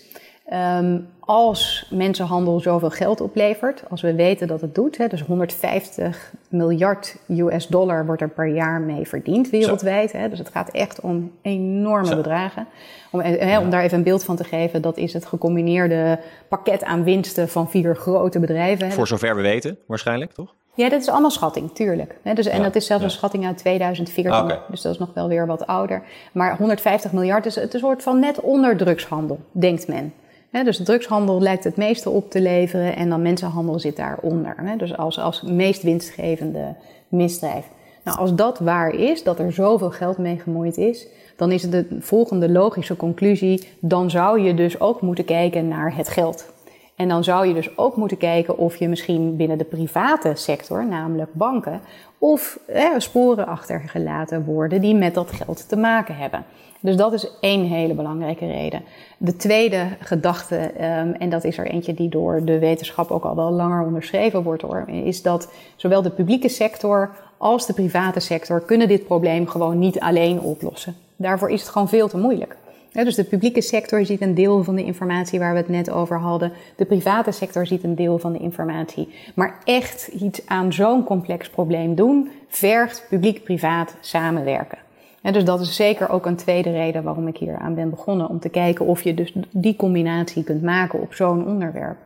um, 0.53 1.07
als 1.19 1.87
mensenhandel 1.89 2.59
zoveel 2.59 2.89
geld 2.89 3.21
oplevert, 3.21 3.83
als 3.89 4.01
we 4.01 4.15
weten 4.15 4.47
dat 4.47 4.61
het 4.61 4.75
doet, 4.75 4.97
hè, 4.97 5.07
dus 5.07 5.21
150 5.21 6.33
miljard 6.49 7.17
US 7.27 7.67
dollar 7.67 8.05
wordt 8.05 8.21
er 8.21 8.29
per 8.29 8.47
jaar 8.47 8.81
mee 8.81 9.07
verdiend 9.07 9.49
wereldwijd. 9.49 10.11
Hè, 10.11 10.29
dus 10.29 10.39
het 10.39 10.49
gaat 10.49 10.69
echt 10.69 10.99
om 10.99 11.31
enorme 11.41 12.07
Zo. 12.07 12.15
bedragen. 12.15 12.67
Om, 13.11 13.19
hè, 13.19 13.51
ja. 13.51 13.59
om 13.59 13.69
daar 13.69 13.83
even 13.83 13.97
een 13.97 14.03
beeld 14.03 14.23
van 14.23 14.35
te 14.35 14.43
geven, 14.43 14.81
dat 14.81 14.97
is 14.97 15.13
het 15.13 15.25
gecombineerde 15.25 16.19
pakket 16.47 16.83
aan 16.83 17.03
winsten 17.03 17.49
van 17.49 17.69
vier 17.69 17.95
grote 17.95 18.39
bedrijven. 18.39 18.91
Voor 18.91 19.07
zover 19.07 19.35
we 19.35 19.41
weten, 19.41 19.77
waarschijnlijk, 19.87 20.31
toch? 20.31 20.55
Ja, 20.75 20.89
dat 20.89 21.01
is 21.01 21.09
allemaal 21.09 21.31
schatting, 21.31 21.71
tuurlijk. 21.73 22.15
dus, 22.33 22.45
en 22.45 22.57
ja, 22.57 22.63
dat 22.63 22.75
is 22.75 22.85
zelfs 22.85 23.03
ja. 23.03 23.09
een 23.09 23.15
schatting 23.15 23.45
uit 23.45 23.57
2014, 23.57 24.33
ah, 24.33 24.43
okay. 24.43 24.59
dus 24.69 24.81
dat 24.81 24.93
is 24.93 24.99
nog 24.99 25.13
wel 25.13 25.27
weer 25.27 25.47
wat 25.47 25.67
ouder. 25.67 26.03
Maar 26.31 26.57
150 26.57 27.11
miljard 27.11 27.45
is 27.45 27.55
het 27.55 27.73
een 27.73 27.79
soort 27.79 28.03
van 28.03 28.19
net 28.19 28.39
onder 28.39 28.77
drugshandel, 28.77 29.39
denkt 29.51 29.87
men. 29.87 30.13
He, 30.49 30.63
dus 30.63 30.83
drugshandel 30.83 31.41
lijkt 31.41 31.63
het 31.63 31.75
meeste 31.75 32.09
op 32.09 32.31
te 32.31 32.41
leveren 32.41 32.95
en 32.95 33.09
dan 33.09 33.21
mensenhandel 33.21 33.79
zit 33.79 33.95
daaronder. 33.95 34.55
He, 34.57 34.75
dus 34.75 34.97
als, 34.97 35.19
als 35.19 35.41
meest 35.41 35.81
winstgevende 35.81 36.75
misdrijf. 37.07 37.65
Nou, 38.03 38.17
als 38.17 38.35
dat 38.35 38.59
waar 38.59 38.93
is, 38.93 39.23
dat 39.23 39.39
er 39.39 39.53
zoveel 39.53 39.91
geld 39.91 40.17
mee 40.17 40.39
gemoeid 40.39 40.77
is, 40.77 41.07
dan 41.35 41.51
is 41.51 41.61
het 41.61 41.71
de 41.71 41.85
volgende 41.99 42.49
logische 42.49 42.95
conclusie: 42.95 43.67
dan 43.79 44.09
zou 44.09 44.41
je 44.41 44.53
dus 44.53 44.79
ook 44.79 45.01
moeten 45.01 45.25
kijken 45.25 45.67
naar 45.67 45.95
het 45.95 46.09
geld. 46.09 46.53
En 46.95 47.07
dan 47.07 47.23
zou 47.23 47.47
je 47.47 47.53
dus 47.53 47.77
ook 47.77 47.95
moeten 47.95 48.17
kijken 48.17 48.57
of 48.57 48.75
je 48.75 48.87
misschien 48.87 49.35
binnen 49.35 49.57
de 49.57 49.63
private 49.63 50.31
sector, 50.35 50.85
namelijk 50.85 51.33
banken, 51.33 51.81
of 52.17 52.59
sporen 52.97 53.47
achtergelaten 53.47 54.45
worden 54.45 54.81
die 54.81 54.95
met 54.95 55.13
dat 55.13 55.31
geld 55.31 55.69
te 55.69 55.75
maken 55.75 56.15
hebben. 56.15 56.45
Dus 56.79 56.95
dat 56.95 57.13
is 57.13 57.31
één 57.39 57.65
hele 57.65 57.93
belangrijke 57.93 58.47
reden. 58.47 58.83
De 59.17 59.35
tweede 59.35 59.87
gedachte, 59.99 60.55
um, 60.55 61.13
en 61.13 61.29
dat 61.29 61.43
is 61.43 61.57
er 61.57 61.67
eentje 61.67 61.93
die 61.93 62.09
door 62.09 62.41
de 62.43 62.59
wetenschap 62.59 63.11
ook 63.11 63.23
al 63.23 63.35
wel 63.35 63.51
langer 63.51 63.85
onderschreven 63.85 64.43
wordt 64.43 64.61
hoor, 64.61 64.85
is 64.89 65.21
dat 65.21 65.51
zowel 65.75 66.01
de 66.01 66.09
publieke 66.09 66.49
sector 66.49 67.15
als 67.37 67.65
de 67.65 67.73
private 67.73 68.19
sector 68.19 68.61
kunnen 68.61 68.87
dit 68.87 69.05
probleem 69.05 69.47
gewoon 69.47 69.79
niet 69.79 69.99
alleen 69.99 70.39
oplossen. 70.39 70.95
Daarvoor 71.15 71.49
is 71.49 71.61
het 71.61 71.69
gewoon 71.69 71.89
veel 71.89 72.07
te 72.07 72.17
moeilijk. 72.17 72.57
Ja, 72.95 73.03
dus 73.03 73.15
de 73.15 73.23
publieke 73.23 73.61
sector 73.61 74.05
ziet 74.05 74.21
een 74.21 74.33
deel 74.33 74.63
van 74.63 74.75
de 74.75 74.83
informatie 74.83 75.39
waar 75.39 75.51
we 75.51 75.57
het 75.57 75.69
net 75.69 75.89
over 75.89 76.19
hadden. 76.19 76.51
De 76.75 76.85
private 76.85 77.31
sector 77.31 77.67
ziet 77.67 77.83
een 77.83 77.95
deel 77.95 78.19
van 78.19 78.33
de 78.33 78.39
informatie. 78.39 79.13
Maar 79.33 79.59
echt 79.63 80.07
iets 80.07 80.41
aan 80.45 80.73
zo'n 80.73 81.03
complex 81.03 81.49
probleem 81.49 81.95
doen, 81.95 82.29
vergt 82.47 83.05
publiek-privaat 83.09 83.95
samenwerken. 83.99 84.84
En 85.25 85.33
dus 85.33 85.45
dat 85.45 85.59
is 85.59 85.75
zeker 85.75 86.09
ook 86.09 86.25
een 86.25 86.35
tweede 86.35 86.71
reden 86.71 87.03
waarom 87.03 87.27
ik 87.27 87.37
hier 87.37 87.57
aan 87.57 87.75
ben 87.75 87.89
begonnen. 87.89 88.29
Om 88.29 88.39
te 88.39 88.49
kijken 88.49 88.85
of 88.85 89.01
je 89.01 89.13
dus 89.13 89.33
die 89.51 89.75
combinatie 89.75 90.43
kunt 90.43 90.61
maken 90.61 91.01
op 91.01 91.13
zo'n 91.13 91.47
onderwerp. 91.47 91.97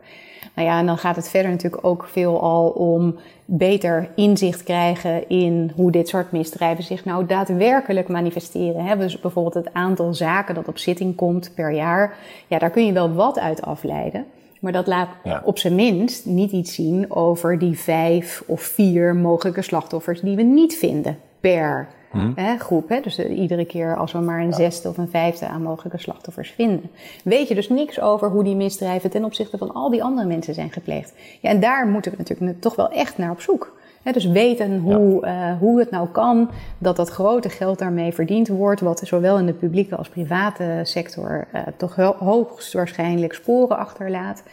Nou 0.55 0.67
ja, 0.67 0.79
en 0.79 0.85
dan 0.85 0.97
gaat 0.97 1.15
het 1.15 1.29
verder 1.29 1.51
natuurlijk 1.51 1.85
ook 1.85 2.07
veel 2.11 2.41
al 2.41 2.69
om 2.69 3.15
beter 3.45 4.09
inzicht 4.15 4.63
krijgen 4.63 5.29
in 5.29 5.71
hoe 5.75 5.91
dit 5.91 6.07
soort 6.07 6.31
misdrijven 6.31 6.83
zich 6.83 7.05
nou 7.05 7.25
daadwerkelijk 7.25 8.07
manifesteren. 8.07 8.85
Hebben 8.85 9.05
dus 9.07 9.19
bijvoorbeeld 9.19 9.65
het 9.65 9.73
aantal 9.73 10.13
zaken 10.13 10.55
dat 10.55 10.67
op 10.67 10.77
zitting 10.77 11.15
komt 11.15 11.51
per 11.55 11.71
jaar. 11.71 12.17
Ja, 12.47 12.59
daar 12.59 12.71
kun 12.71 12.85
je 12.85 12.93
wel 12.93 13.13
wat 13.13 13.39
uit 13.39 13.61
afleiden. 13.61 14.25
Maar 14.59 14.71
dat 14.71 14.87
laat 14.87 15.09
ja. 15.23 15.41
op 15.45 15.57
zijn 15.57 15.75
minst 15.75 16.25
niet 16.25 16.51
iets 16.51 16.73
zien 16.73 17.11
over 17.11 17.59
die 17.59 17.79
vijf 17.79 18.43
of 18.47 18.61
vier 18.61 19.15
mogelijke 19.15 19.61
slachtoffers 19.61 20.21
die 20.21 20.35
we 20.35 20.43
niet 20.43 20.75
vinden 20.75 21.17
per 21.39 21.87
hmm. 22.09 22.31
hè, 22.35 22.57
groep. 22.57 22.89
Hè? 22.89 23.01
Dus 23.01 23.19
uh, 23.19 23.39
iedere 23.39 23.65
keer 23.65 23.95
als 23.95 24.11
we 24.11 24.19
maar 24.19 24.39
een 24.39 24.49
ja. 24.49 24.55
zesde 24.55 24.89
of 24.89 24.97
een 24.97 25.09
vijfde 25.09 25.47
aan 25.47 25.61
mogelijke 25.61 25.97
slachtoffers 25.97 26.51
vinden. 26.51 26.89
Weet 27.23 27.47
je 27.47 27.55
dus 27.55 27.69
niks 27.69 28.01
over 28.01 28.29
hoe 28.29 28.43
die 28.43 28.55
misdrijven 28.55 29.09
ten 29.09 29.23
opzichte 29.23 29.57
van 29.57 29.73
al 29.73 29.89
die 29.89 30.03
andere 30.03 30.27
mensen 30.27 30.53
zijn 30.53 30.71
gepleegd. 30.71 31.13
Ja, 31.41 31.49
en 31.49 31.59
daar 31.59 31.87
moeten 31.87 32.11
we 32.11 32.17
natuurlijk 32.17 32.61
toch 32.61 32.75
wel 32.75 32.89
echt 32.89 33.17
naar 33.17 33.31
op 33.31 33.41
zoek. 33.41 33.77
Dus 34.11 34.25
weten 34.25 34.79
hoe, 34.79 35.25
ja. 35.25 35.51
uh, 35.51 35.57
hoe 35.59 35.79
het 35.79 35.91
nou 35.91 36.07
kan 36.07 36.49
dat 36.77 36.95
dat 36.95 37.09
grote 37.09 37.49
geld 37.49 37.79
daarmee 37.79 38.13
verdiend 38.13 38.47
wordt. 38.47 38.81
Wat 38.81 39.01
zowel 39.03 39.37
in 39.37 39.45
de 39.45 39.53
publieke 39.53 39.95
als 39.95 40.09
private 40.09 40.79
sector 40.83 41.47
uh, 41.53 41.61
toch 41.77 41.95
hoogstwaarschijnlijk 41.95 43.33
sporen 43.33 43.77
achterlaat 43.77 44.43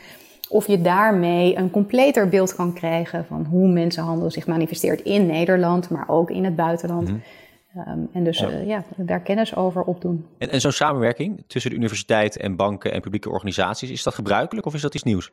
of 0.49 0.67
je 0.67 0.81
daarmee 0.81 1.57
een 1.57 1.71
completer 1.71 2.29
beeld 2.29 2.55
kan 2.55 2.73
krijgen 2.73 3.25
van 3.25 3.47
hoe 3.51 3.69
mensenhandel 3.69 4.31
zich 4.31 4.47
manifesteert 4.47 5.01
in 5.01 5.27
Nederland, 5.27 5.91
maar 5.91 6.05
ook 6.09 6.31
in 6.31 6.45
het 6.45 6.57
buitenland. 6.57 7.09
Mm 7.09 7.15
-hmm. 7.15 7.23
Um, 7.77 8.09
en 8.13 8.25
dus 8.25 8.39
ja. 8.39 8.51
Uh, 8.51 8.67
ja. 8.67 8.85
daar 8.97 9.21
kennis 9.21 9.57
over 9.57 9.83
opdoen. 9.83 10.27
En, 10.39 10.51
en 10.51 10.61
zo'n 10.61 10.73
samenwerking 10.73 11.45
tussen 11.47 11.71
de 11.71 11.77
universiteit 11.77 12.37
en 12.37 12.57
banken 12.57 12.93
en 12.93 13.01
publieke 13.01 13.31
organisaties, 13.31 13.91
is 13.91 14.03
dat 14.03 14.15
gebruikelijk 14.15 14.67
of 14.67 14.75
is 14.75 14.81
dat 14.81 14.95
iets 14.95 15.05
nieuws? 15.05 15.33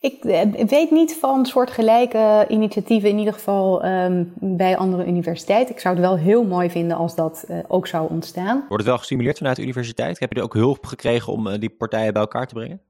Ik 0.00 0.24
uh, 0.24 0.66
weet 0.66 0.90
niet 0.90 1.16
van 1.16 1.46
soortgelijke 1.46 2.44
initiatieven, 2.48 3.08
in 3.08 3.18
ieder 3.18 3.32
geval 3.32 3.86
um, 3.86 4.32
bij 4.40 4.76
andere 4.76 5.06
universiteiten. 5.06 5.74
Ik 5.74 5.80
zou 5.80 5.94
het 5.94 6.04
wel 6.04 6.16
heel 6.16 6.44
mooi 6.44 6.70
vinden 6.70 6.96
als 6.96 7.14
dat 7.14 7.44
uh, 7.48 7.58
ook 7.68 7.86
zou 7.86 8.10
ontstaan. 8.10 8.56
Wordt 8.56 8.82
het 8.82 8.86
wel 8.86 8.98
gestimuleerd 8.98 9.38
vanuit 9.38 9.56
de 9.56 9.62
universiteit? 9.62 10.18
Heb 10.18 10.32
je 10.32 10.38
er 10.38 10.44
ook 10.44 10.54
hulp 10.54 10.86
gekregen 10.86 11.32
om 11.32 11.58
die 11.58 11.70
partijen 11.70 12.12
bij 12.12 12.22
elkaar 12.22 12.46
te 12.46 12.54
brengen? 12.54 12.80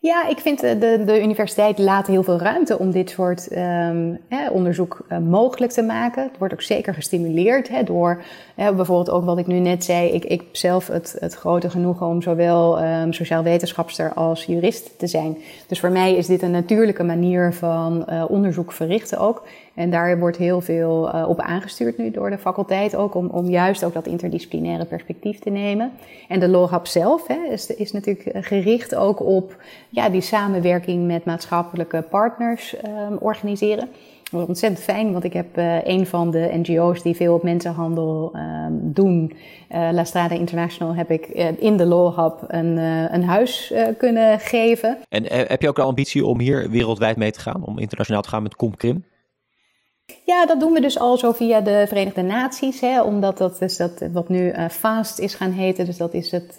Ja, 0.00 0.28
ik 0.28 0.38
vind 0.38 0.60
de, 0.60 0.78
de, 0.78 1.02
de 1.04 1.22
universiteit 1.22 1.78
laat 1.78 2.06
heel 2.06 2.22
veel 2.22 2.38
ruimte 2.38 2.78
om 2.78 2.90
dit 2.90 3.10
soort 3.10 3.56
um, 3.56 4.18
onderzoek 4.50 5.06
uh, 5.08 5.18
mogelijk 5.18 5.72
te 5.72 5.82
maken. 5.82 6.22
Het 6.22 6.38
wordt 6.38 6.54
ook 6.54 6.62
zeker 6.62 6.94
gestimuleerd 6.94 7.68
hè, 7.68 7.82
door 7.82 8.22
bijvoorbeeld 8.54 9.10
ook 9.10 9.24
wat 9.24 9.38
ik 9.38 9.46
nu 9.46 9.58
net 9.58 9.84
zei. 9.84 10.08
Ik, 10.08 10.24
ik 10.24 10.42
zelf 10.52 10.86
het, 10.86 11.16
het 11.18 11.34
grote 11.34 11.70
genoegen 11.70 12.06
om 12.06 12.22
zowel 12.22 12.82
um, 12.82 13.12
sociaal 13.12 13.42
wetenschapster 13.42 14.12
als 14.12 14.44
jurist 14.44 14.98
te 14.98 15.06
zijn. 15.06 15.36
Dus 15.66 15.80
voor 15.80 15.90
mij 15.90 16.14
is 16.14 16.26
dit 16.26 16.42
een 16.42 16.50
natuurlijke 16.50 17.04
manier 17.04 17.52
van 17.52 18.06
uh, 18.10 18.24
onderzoek 18.28 18.72
verrichten 18.72 19.18
ook. 19.18 19.42
En 19.76 19.90
daar 19.90 20.18
wordt 20.18 20.36
heel 20.36 20.60
veel 20.60 21.14
uh, 21.14 21.28
op 21.28 21.40
aangestuurd 21.40 21.98
nu 21.98 22.10
door 22.10 22.30
de 22.30 22.38
faculteit 22.38 22.96
ook, 22.96 23.14
om, 23.14 23.26
om 23.26 23.48
juist 23.48 23.84
ook 23.84 23.92
dat 23.92 24.06
interdisciplinaire 24.06 24.84
perspectief 24.84 25.38
te 25.38 25.50
nemen. 25.50 25.92
En 26.28 26.40
de 26.40 26.68
Hub 26.70 26.86
zelf 26.86 27.26
hè, 27.26 27.52
is, 27.52 27.74
is 27.74 27.92
natuurlijk 27.92 28.46
gericht 28.46 28.94
ook 28.94 29.20
op 29.20 29.56
ja, 29.88 30.08
die 30.08 30.20
samenwerking 30.20 31.06
met 31.06 31.24
maatschappelijke 31.24 32.04
partners 32.10 32.76
um, 32.86 33.16
organiseren 33.20 33.88
ontzettend 34.32 34.82
fijn, 34.82 35.12
want 35.12 35.24
ik 35.24 35.32
heb 35.32 35.58
uh, 35.58 35.84
een 35.84 36.06
van 36.06 36.30
de 36.30 36.50
NGO's 36.52 37.02
die 37.02 37.16
veel 37.16 37.34
op 37.34 37.42
mensenhandel 37.42 38.32
uh, 38.34 38.66
doen, 38.70 39.32
La 39.68 40.04
Strada 40.04 40.34
International, 40.34 40.94
heb 40.94 41.10
ik 41.10 41.26
in 41.58 41.76
de 41.76 41.86
Law 41.86 42.18
Hub 42.18 42.44
een, 42.46 42.76
een 43.14 43.24
huis 43.24 43.74
kunnen 43.98 44.40
geven. 44.40 44.98
En 45.08 45.24
heb 45.32 45.62
je 45.62 45.68
ook 45.68 45.76
de 45.76 45.82
ambitie 45.82 46.26
om 46.26 46.40
hier 46.40 46.70
wereldwijd 46.70 47.16
mee 47.16 47.30
te 47.30 47.40
gaan, 47.40 47.64
om 47.64 47.78
internationaal 47.78 48.22
te 48.22 48.28
gaan 48.28 48.42
met 48.42 48.56
ComCrim? 48.56 49.04
Ja, 50.24 50.46
dat 50.46 50.60
doen 50.60 50.72
we 50.72 50.80
dus 50.80 50.98
al 50.98 51.16
zo 51.16 51.32
via 51.32 51.60
de 51.60 51.84
Verenigde 51.88 52.22
Naties, 52.22 52.80
hè, 52.80 53.02
omdat 53.02 53.38
dat 53.38 53.60
is 53.60 53.76
dat 53.76 54.02
wat 54.12 54.28
nu 54.28 54.54
FAST 54.70 55.18
is 55.18 55.34
gaan 55.34 55.52
heten, 55.52 55.84
dus 55.84 55.96
dat 55.96 56.14
is 56.14 56.30
het 56.30 56.58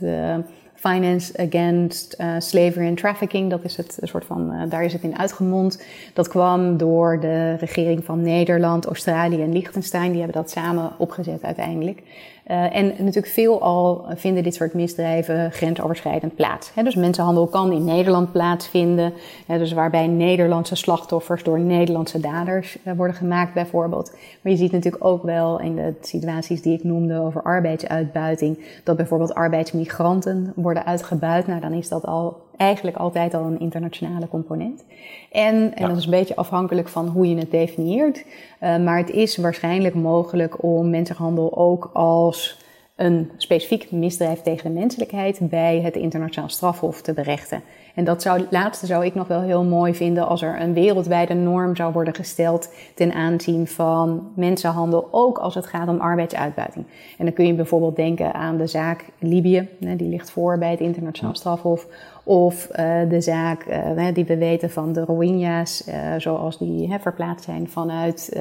Finance 0.78 1.38
Against 1.38 2.16
uh, 2.20 2.36
Slavery 2.38 2.88
and 2.88 2.98
Trafficking. 2.98 3.50
Dat 3.50 3.64
is 3.64 3.78
het 3.78 3.98
soort 4.02 4.26
van, 4.26 4.70
daar 4.70 4.84
is 4.84 4.94
het 4.94 5.04
in 5.04 5.18
uitgemond. 5.18 5.84
Dat 6.14 6.28
kwam 6.28 6.78
door 6.78 7.20
de 7.20 7.56
regering 7.56 8.04
van 8.04 8.22
Nederland, 8.22 8.86
Australië 8.86 9.42
en 9.42 9.54
Liechtenstein. 9.54 10.12
Die 10.12 10.22
hebben 10.22 10.42
dat 10.42 10.52
samen 10.52 10.92
opgezet 10.98 11.44
uiteindelijk. 11.44 12.04
Uh, 12.52 12.76
en 12.76 12.86
natuurlijk 12.86 13.28
veelal 13.28 14.06
vinden 14.16 14.44
dit 14.44 14.56
soort 14.56 14.74
misdrijven 14.74 15.52
grensoverschrijdend 15.52 16.36
plaats. 16.36 16.72
Dus 16.84 16.96
mensenhandel 16.96 17.48
kan 17.48 17.72
in 17.72 17.86
Nederland 17.86 18.32
plaatsvinden. 18.32 19.14
He, 19.48 19.58
dus 19.58 19.72
waarbij 19.72 20.08
Nederlandse 20.08 20.76
slachtoffers 20.76 21.44
door 21.44 21.60
Nederlandse 21.60 22.20
daders 22.20 22.78
uh, 22.84 22.94
worden 22.94 23.16
gemaakt 23.16 23.54
bijvoorbeeld. 23.54 24.12
Maar 24.42 24.52
je 24.52 24.58
ziet 24.58 24.72
natuurlijk 24.72 25.06
ook 25.06 25.24
wel 25.24 25.60
in 25.60 25.76
de 25.76 25.94
situaties 26.02 26.62
die 26.62 26.74
ik 26.74 26.84
noemde 26.84 27.20
over 27.20 27.42
arbeidsuitbuiting... 27.42 28.66
dat 28.84 28.98
bijvoorbeeld 28.98 29.34
arbeidsmigranten 29.34 30.52
worden 30.56 30.86
uitgebuit. 30.86 31.48
Nou, 31.48 31.62
dan 31.62 31.74
is 31.74 31.90
dat 31.90 32.06
al 32.06 32.47
eigenlijk 32.58 32.98
altijd 32.98 33.34
al 33.34 33.44
een 33.44 33.60
internationale 33.60 34.28
component. 34.28 34.86
En, 35.32 35.76
en 35.76 35.88
dat 35.88 35.98
is 35.98 36.06
een 36.06 36.12
beetje 36.12 36.36
afhankelijk 36.36 36.88
van 36.88 37.08
hoe 37.08 37.30
je 37.30 37.38
het 37.38 37.52
definieert. 37.52 38.26
Uh, 38.62 38.78
maar 38.78 38.98
het 38.98 39.10
is 39.10 39.38
waarschijnlijk 39.38 39.96
mogelijk 39.96 40.64
om 40.64 40.90
mensenhandel 40.90 41.58
ook 41.58 41.90
als 41.94 42.66
een 42.98 43.32
specifiek 43.38 43.92
misdrijf 43.92 44.42
tegen 44.42 44.74
de 44.74 44.80
menselijkheid 44.80 45.40
bij 45.42 45.82
het 45.82 45.96
internationaal 45.96 46.50
strafhof 46.50 47.02
te 47.02 47.14
berechten. 47.14 47.62
En 47.96 48.04
dat 48.04 48.22
zou, 48.22 48.46
laatste 48.50 48.86
zou 48.86 49.06
ik 49.06 49.16
nog 49.16 49.28
wel 49.28 49.42
heel 49.42 49.64
mooi 49.64 49.96
vinden 49.96 50.28
als 50.28 50.42
er 50.42 50.62
een 50.62 50.74
wereldwijde 50.74 51.34
norm 51.34 51.76
zou 51.76 51.94
worden 51.94 52.16
gesteld 52.16 52.70
ten 52.96 53.14
aanzien 53.14 53.68
van 53.68 54.32
mensenhandel, 54.36 55.08
ook 55.12 55.38
als 55.38 55.56
het 55.56 55.66
gaat 55.66 55.88
om 55.88 56.00
arbeidsuitbuiting. 56.00 56.86
En 57.18 57.26
dan 57.26 57.34
kun 57.34 57.48
je 57.48 57.54
bijvoorbeeld 57.54 57.96
denken 57.96 58.34
aan 58.34 58.58
de 58.58 58.68
zaak 58.68 59.06
Libië, 59.20 59.68
die 59.80 60.10
ligt 60.10 60.32
voor 60.32 60.58
bij 60.58 60.72
het 60.72 60.80
internationaal 60.80 61.36
strafhof, 61.36 61.88
of 62.28 62.70
uh, 62.72 63.00
de 63.10 63.22
zaak 63.22 63.66
uh, 63.66 64.08
die 64.14 64.26
we 64.26 64.38
weten 64.38 64.70
van 64.70 64.94
de 64.94 65.02
Rohingya's, 65.02 65.88
uh, 65.88 65.94
zoals 66.18 66.58
die 66.58 66.92
hè, 66.92 67.00
verplaatst 67.00 67.46
zijn 67.46 67.70
vanuit 67.70 68.40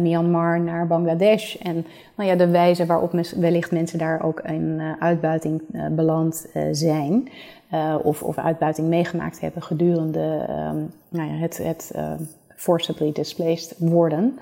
Myanmar 0.00 0.60
naar 0.60 0.86
Bangladesh. 0.86 1.54
En 1.54 1.86
nou 2.14 2.28
ja, 2.28 2.36
de 2.36 2.48
wijze 2.48 2.86
waarop 2.86 3.12
wellicht 3.36 3.70
mensen 3.70 3.98
daar 3.98 4.22
ook 4.22 4.40
in 4.40 4.80
uitbuiting 4.98 5.62
beland 5.90 6.46
zijn. 6.72 7.28
of, 8.02 8.22
of 8.22 8.38
uitbuiting 8.38 8.88
meegemaakt 8.88 9.40
hebben 9.40 9.62
gedurende 9.62 10.46
um, 10.48 10.90
nou 11.08 11.28
ja, 11.30 11.34
het, 11.34 11.56
het 11.62 11.94
forcibly 12.58 13.12
displaced 13.12 13.74
worden. 13.78 14.38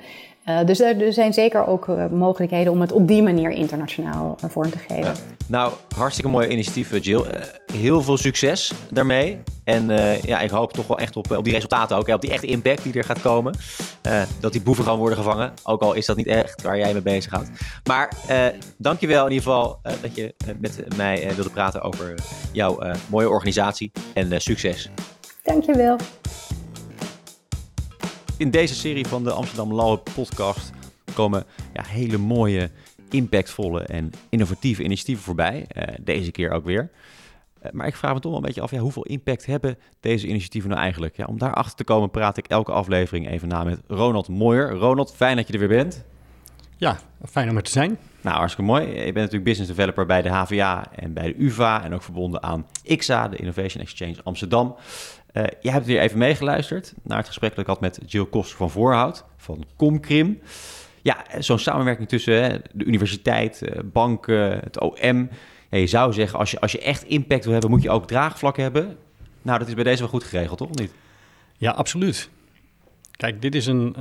Uh, 0.49 0.64
dus 0.64 0.80
er, 0.80 1.02
er, 1.02 1.12
zijn 1.12 1.32
zeker 1.32 1.66
ook 1.66 1.87
uh, 1.88 2.06
mogelijkheden 2.06 2.73
om 2.73 2.80
het 2.80 2.92
op 2.92 3.08
die 3.08 3.23
manier 3.23 3.50
internationaal 3.50 4.37
uh, 4.44 4.50
vorm 4.50 4.70
te 4.70 4.78
geven. 4.78 5.04
Ja. 5.04 5.14
Nou, 5.46 5.73
hartstikke 5.96 6.30
mooi 6.30 6.49
initiatief, 6.49 7.04
Jill. 7.04 7.25
heel 7.73 8.02
veel 8.02 8.16
succes 8.16 8.73
daarmee. 8.90 9.38
En 9.64 9.88
ja, 10.23 10.40
ik 10.40 10.50
hoop 10.50 10.73
toch 10.73 10.87
wel 10.87 10.99
echt 10.99 11.16
op, 11.16 11.30
op 11.30 11.44
die 11.44 11.52
resultaten 11.52 11.96
ook, 11.96 12.08
op 12.08 12.20
die 12.20 12.30
echte 12.30 12.46
impact 12.46 12.82
die 12.82 12.92
er 12.92 13.04
gaat 13.04 13.20
komen. 13.20 13.54
dat 14.40 14.52
die 14.52 14.61
boeven 14.61 14.85
gaan 14.85 14.99
worden 14.99 15.18
gevangen. 15.18 15.52
Ook 15.62 15.82
al 15.82 15.92
is 15.92 16.06
dat 16.06 16.16
niet 16.16 16.26
echt 16.26 16.62
waar 16.62 16.78
jij 16.78 16.92
mee 16.92 17.02
bezig 17.02 17.32
gaat. 17.32 17.50
Maar 17.85 18.12
dankjewel 18.76 19.26
in 19.26 19.32
ieder 19.32 19.46
geval 19.46 19.78
dat 19.82 20.14
je 20.14 20.35
met 20.58 20.96
mij 20.96 21.32
wilde 21.35 21.50
praten 21.50 21.82
over 21.82 22.14
jouw 22.52 22.79
mooie 23.09 23.29
organisatie. 23.29 23.92
En 24.14 24.40
succes. 24.40 24.90
Dankjewel. 25.42 25.96
In 28.38 28.51
deze 28.51 28.75
serie 28.75 29.07
van 29.07 29.25
de 29.25 29.31
Amsterdam 29.31 29.72
Law 29.72 29.99
podcast 30.14 30.72
komen 31.14 31.44
ja, 31.72 31.83
hele 31.87 32.18
mooie, 32.18 32.70
impactvolle 33.11 33.83
en 33.83 34.12
innovatieve 34.29 34.83
initiatieven 34.83 35.25
voorbij. 35.25 35.66
Uh, 35.77 35.83
deze 36.01 36.31
keer 36.31 36.51
ook 36.51 36.64
weer. 36.64 36.90
Uh, 37.62 37.70
maar 37.72 37.87
ik 37.87 37.96
vraag 37.96 38.14
me 38.14 38.20
toch 38.20 38.31
wel 38.31 38.40
een 38.40 38.46
beetje 38.46 38.61
af, 38.61 38.70
ja, 38.70 38.79
hoeveel 38.79 39.03
impact 39.03 39.46
hebben 39.46 39.79
deze 40.01 40.27
initiatieven 40.27 40.70
nou 40.70 40.83
eigenlijk? 40.83 41.16
Ja, 41.16 41.25
om 41.25 41.38
daarachter 41.38 41.77
te 41.77 41.85
komen 41.85 42.11
praat 42.11 42.37
ik 42.37 42.46
elke 42.46 42.72
aflevering 42.72 43.29
even 43.29 43.49
na 43.49 43.64
met 43.64 43.81
Ronald 43.87 44.29
Mooier. 44.29 44.70
Ronald, 44.70 45.14
fijn 45.14 45.37
dat 45.37 45.46
je 45.46 45.53
er 45.53 45.59
weer 45.59 45.68
bent. 45.68 46.05
Ja, 46.77 46.99
fijn 47.29 47.51
om 47.51 47.57
er 47.57 47.62
te 47.62 47.70
zijn. 47.70 47.99
Nou, 48.20 48.37
hartstikke 48.37 48.70
mooi. 48.70 48.87
Je 48.87 49.03
bent 49.03 49.14
natuurlijk 49.14 49.44
business 49.44 49.70
developer 49.70 50.07
bij 50.07 50.22
de 50.22 50.29
HVA 50.29 50.92
en 50.94 51.12
bij 51.12 51.27
de 51.27 51.38
UvA 51.38 51.85
en 51.85 51.94
ook 51.94 52.03
verbonden 52.03 52.42
aan 52.42 52.66
IXA, 52.83 53.29
de 53.29 53.37
Innovation 53.37 53.83
Exchange 53.83 54.16
Amsterdam. 54.22 54.77
Uh, 55.37 55.44
jij 55.61 55.72
hebt 55.72 55.87
weer 55.87 56.01
even 56.01 56.18
meegeluisterd 56.18 56.94
naar 57.03 57.18
het 57.18 57.27
gesprek 57.27 57.51
dat 57.51 57.59
ik 57.59 57.66
had 57.66 57.81
met 57.81 58.01
Jill 58.07 58.27
Koster 58.27 58.57
van 58.57 58.70
Voorhout 58.70 59.25
van 59.37 59.64
Comcrim. 59.77 60.40
Ja, 61.03 61.25
zo'n 61.38 61.59
samenwerking 61.59 62.09
tussen 62.09 62.62
de 62.72 62.85
universiteit, 62.85 63.62
uh, 63.62 63.79
banken, 63.85 64.59
het 64.59 64.81
OM. 64.81 65.29
Ja, 65.70 65.79
je 65.79 65.87
zou 65.87 66.12
zeggen, 66.12 66.38
als 66.38 66.51
je, 66.51 66.61
als 66.61 66.72
je 66.72 66.81
echt 66.81 67.03
impact 67.03 67.44
wil 67.44 67.53
hebben, 67.53 67.70
moet 67.70 67.83
je 67.83 67.90
ook 67.90 68.07
draagvlak 68.07 68.57
hebben. 68.57 68.96
Nou, 69.42 69.59
dat 69.59 69.68
is 69.68 69.75
bij 69.75 69.85
deze 69.85 69.99
wel 69.99 70.09
goed 70.09 70.25
geregeld, 70.25 70.59
toch? 70.59 70.70
Niet? 70.70 70.92
Ja, 71.57 71.70
absoluut. 71.70 72.31
Kijk, 73.11 73.42
dit 73.42 73.55
is 73.55 73.66
een 73.66 73.96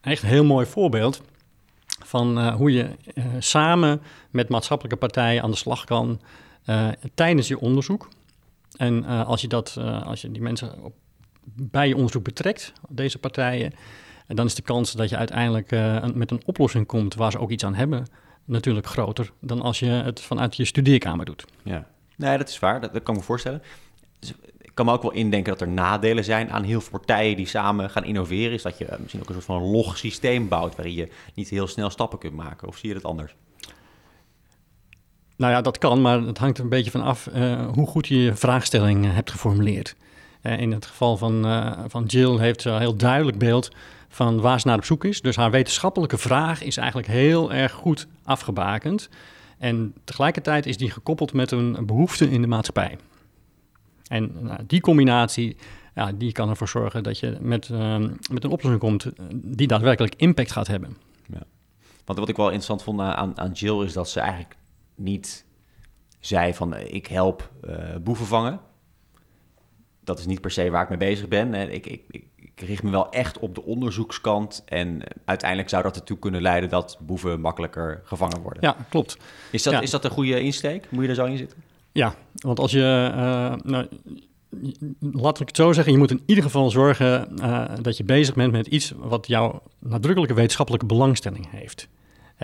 echt 0.00 0.22
heel 0.22 0.44
mooi 0.44 0.66
voorbeeld 0.66 1.22
van 2.04 2.50
hoe 2.50 2.72
je 2.72 2.88
samen 3.38 4.02
met 4.30 4.48
maatschappelijke 4.48 4.98
partijen 4.98 5.42
aan 5.42 5.50
de 5.50 5.56
slag 5.56 5.84
kan 5.84 6.20
tijdens 7.14 7.48
je 7.48 7.60
onderzoek. 7.60 8.08
En 8.76 9.02
uh, 9.02 9.26
als, 9.26 9.40
je 9.40 9.48
dat, 9.48 9.76
uh, 9.78 10.06
als 10.06 10.20
je 10.20 10.30
die 10.30 10.42
mensen 10.42 10.82
op, 10.82 10.94
bij 11.44 11.88
je 11.88 11.94
onderzoek 11.94 12.24
betrekt, 12.24 12.72
deze 12.88 13.18
partijen, 13.18 13.72
dan 14.26 14.46
is 14.46 14.54
de 14.54 14.62
kans 14.62 14.92
dat 14.92 15.08
je 15.08 15.16
uiteindelijk 15.16 15.72
uh, 15.72 16.04
met 16.14 16.30
een 16.30 16.42
oplossing 16.44 16.86
komt 16.86 17.14
waar 17.14 17.30
ze 17.30 17.38
ook 17.38 17.50
iets 17.50 17.64
aan 17.64 17.74
hebben, 17.74 18.06
natuurlijk 18.44 18.86
groter 18.86 19.32
dan 19.40 19.60
als 19.62 19.78
je 19.78 19.86
het 19.86 20.20
vanuit 20.20 20.56
je 20.56 20.64
studeerkamer 20.64 21.24
doet. 21.24 21.44
Ja, 21.62 21.86
nee, 22.16 22.38
dat 22.38 22.48
is 22.48 22.58
waar. 22.58 22.80
Dat, 22.80 22.92
dat 22.92 23.02
kan 23.02 23.14
ik 23.14 23.20
me 23.20 23.26
voorstellen. 23.26 23.62
Dus 24.18 24.34
ik 24.58 24.70
kan 24.74 24.86
me 24.86 24.92
ook 24.92 25.02
wel 25.02 25.12
indenken 25.12 25.52
dat 25.52 25.60
er 25.60 25.68
nadelen 25.68 26.24
zijn 26.24 26.50
aan 26.50 26.62
heel 26.62 26.80
veel 26.80 26.98
partijen 26.98 27.36
die 27.36 27.46
samen 27.46 27.90
gaan 27.90 28.04
innoveren. 28.04 28.52
Is 28.52 28.62
dat 28.62 28.78
je 28.78 28.96
misschien 28.98 29.20
ook 29.20 29.28
een 29.28 29.34
soort 29.34 29.46
van 29.46 29.62
log 29.62 29.98
systeem 29.98 30.48
bouwt 30.48 30.76
waarin 30.76 30.94
je 30.94 31.08
niet 31.34 31.48
heel 31.48 31.66
snel 31.66 31.90
stappen 31.90 32.18
kunt 32.18 32.34
maken. 32.34 32.68
Of 32.68 32.76
zie 32.76 32.88
je 32.88 32.94
dat 32.94 33.04
anders? 33.04 33.34
Nou 35.36 35.52
ja, 35.52 35.60
dat 35.60 35.78
kan, 35.78 36.00
maar 36.00 36.20
het 36.20 36.38
hangt 36.38 36.58
er 36.58 36.64
een 36.64 36.70
beetje 36.70 36.90
van 36.90 37.02
af 37.02 37.28
uh, 37.34 37.66
hoe 37.72 37.86
goed 37.86 38.06
je 38.06 38.18
je 38.18 38.34
vraagstelling 38.34 39.12
hebt 39.12 39.30
geformuleerd. 39.30 39.96
Uh, 40.42 40.60
in 40.60 40.72
het 40.72 40.86
geval 40.86 41.16
van, 41.16 41.44
van 41.88 42.04
Jill 42.04 42.38
heeft 42.38 42.62
ze 42.62 42.70
een 42.70 42.80
heel 42.80 42.96
duidelijk 42.96 43.38
beeld 43.38 43.70
van 44.08 44.40
waar 44.40 44.60
ze 44.60 44.66
naar 44.66 44.76
op 44.76 44.84
zoek 44.84 45.04
is. 45.04 45.20
Dus 45.20 45.36
haar 45.36 45.50
wetenschappelijke 45.50 46.18
vraag 46.18 46.62
is 46.62 46.76
eigenlijk 46.76 47.08
heel 47.08 47.52
erg 47.52 47.72
goed 47.72 48.06
afgebakend. 48.24 49.08
En 49.58 49.94
tegelijkertijd 50.04 50.66
is 50.66 50.76
die 50.76 50.90
gekoppeld 50.90 51.32
met 51.32 51.50
een 51.50 51.86
behoefte 51.86 52.30
in 52.30 52.40
de 52.40 52.46
maatschappij. 52.46 52.98
En 54.08 54.32
nou, 54.40 54.58
die 54.66 54.80
combinatie 54.80 55.56
ja, 55.94 56.12
die 56.12 56.32
kan 56.32 56.48
ervoor 56.48 56.68
zorgen 56.68 57.02
dat 57.02 57.18
je 57.18 57.36
met, 57.40 57.68
met 58.30 58.44
een 58.44 58.50
oplossing 58.50 58.78
komt 58.78 59.06
die 59.34 59.66
daadwerkelijk 59.66 60.14
impact 60.16 60.52
gaat 60.52 60.66
hebben. 60.66 60.96
Ja. 61.26 61.42
Want 62.04 62.18
wat 62.18 62.28
ik 62.28 62.36
wel 62.36 62.46
interessant 62.46 62.82
vond 62.82 63.00
aan, 63.00 63.38
aan 63.38 63.52
Jill 63.52 63.84
is 63.84 63.92
dat 63.92 64.08
ze 64.08 64.20
eigenlijk 64.20 64.56
niet 64.94 65.44
zei 66.20 66.54
van 66.54 66.74
eh, 66.74 66.94
ik 66.94 67.06
help 67.06 67.50
uh, 67.68 67.96
boeven 68.02 68.26
vangen. 68.26 68.60
Dat 70.00 70.18
is 70.18 70.26
niet 70.26 70.40
per 70.40 70.50
se 70.50 70.70
waar 70.70 70.82
ik 70.82 70.88
mee 70.88 70.98
bezig 70.98 71.28
ben. 71.28 71.54
Ik, 71.54 71.86
ik, 71.86 72.02
ik, 72.10 72.24
ik 72.36 72.60
richt 72.60 72.82
me 72.82 72.90
wel 72.90 73.10
echt 73.10 73.38
op 73.38 73.54
de 73.54 73.62
onderzoekskant. 73.62 74.62
En 74.66 75.02
uiteindelijk 75.24 75.70
zou 75.70 75.82
dat 75.82 75.96
ertoe 75.96 76.18
kunnen 76.18 76.42
leiden 76.42 76.68
dat 76.68 76.98
boeven 77.00 77.40
makkelijker 77.40 78.00
gevangen 78.04 78.40
worden. 78.40 78.62
Ja, 78.62 78.76
klopt. 78.88 79.16
Is 79.50 79.62
dat, 79.62 79.82
is 79.82 79.90
dat 79.90 80.04
een 80.04 80.10
goede 80.10 80.40
insteek? 80.40 80.90
Moet 80.90 81.02
je 81.02 81.08
er 81.08 81.14
zo 81.14 81.24
in 81.24 81.36
zitten? 81.36 81.62
Ja, 81.92 82.14
want 82.34 82.58
als 82.58 82.72
je. 82.72 83.10
Uh, 83.14 83.70
nou, 83.70 83.88
laat 85.00 85.40
ik 85.40 85.46
het 85.46 85.56
zo 85.56 85.72
zeggen, 85.72 85.92
je 85.92 85.98
moet 85.98 86.10
in 86.10 86.22
ieder 86.26 86.44
geval 86.44 86.70
zorgen 86.70 87.28
uh, 87.40 87.64
dat 87.82 87.96
je 87.96 88.04
bezig 88.04 88.34
bent 88.34 88.52
met 88.52 88.66
iets 88.66 88.92
wat 88.96 89.26
jouw 89.26 89.62
nadrukkelijke 89.78 90.34
wetenschappelijke 90.34 90.86
belangstelling 90.86 91.50
heeft 91.50 91.88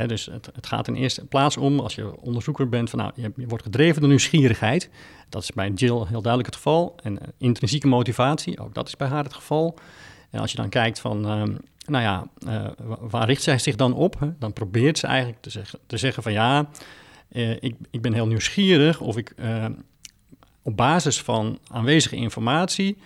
dus 0.07 0.27
het, 0.27 0.51
het, 0.55 0.67
gaat 0.67 0.89
in 0.89 0.95
eerste 0.95 1.25
plaats 1.25 1.57
om, 1.57 1.81
als 1.81 1.95
je 1.95 2.21
onderzoeker 2.21 2.69
bent, 2.69 2.91
van 2.91 2.99
nou, 2.99 3.13
je, 3.15 3.33
wordt 3.47 3.65
gedreven 3.65 4.01
door 4.01 4.09
nieuwsgierigheid. 4.09 4.91
Dat 5.29 5.43
is 5.43 5.53
bij 5.53 5.71
Jill 5.71 5.95
heel 5.95 6.23
duidelijk 6.23 6.47
het 6.47 6.55
geval. 6.55 6.97
En 7.03 7.13
uh, 7.13 7.19
intrinsieke 7.39 7.87
motivatie, 7.87 8.61
ook 8.61 8.75
dat 8.75 8.89
is 8.89 8.97
bij 8.97 9.09
haar 9.09 9.25
het 9.25 9.35
geval. 9.35 9.79
En 10.31 10.41
als 10.41 10.51
je 10.51 10.57
dan 10.57 10.69
kijkt 10.69 11.01
van, 11.01 11.27
uh, 11.27 11.57
nou 11.87 12.05
ja, 12.05 12.27
waar 13.01 13.27
richt 13.27 13.43
zij 13.43 13.59
zich 13.59 13.77
dan 13.77 13.95
op? 13.95 14.33
Dan 14.39 14.53
probeert 14.53 14.99
ze 14.99 15.07
eigenlijk 15.07 15.43
te 15.43 15.51
zeggen, 15.51 15.79
te 15.87 15.97
zeggen 15.97 16.23
van 16.23 16.33
ja, 16.33 16.69
ik, 17.61 17.75
ik 17.91 18.03
ben 18.03 18.13
heel 18.13 18.27
nieuwsgierig 18.27 19.01
of 19.01 19.17
ik 19.17 19.35
op 20.63 20.77
basis 20.77 21.21
van 21.21 21.59
aanwezige 21.67 22.17
informatie 22.17 22.97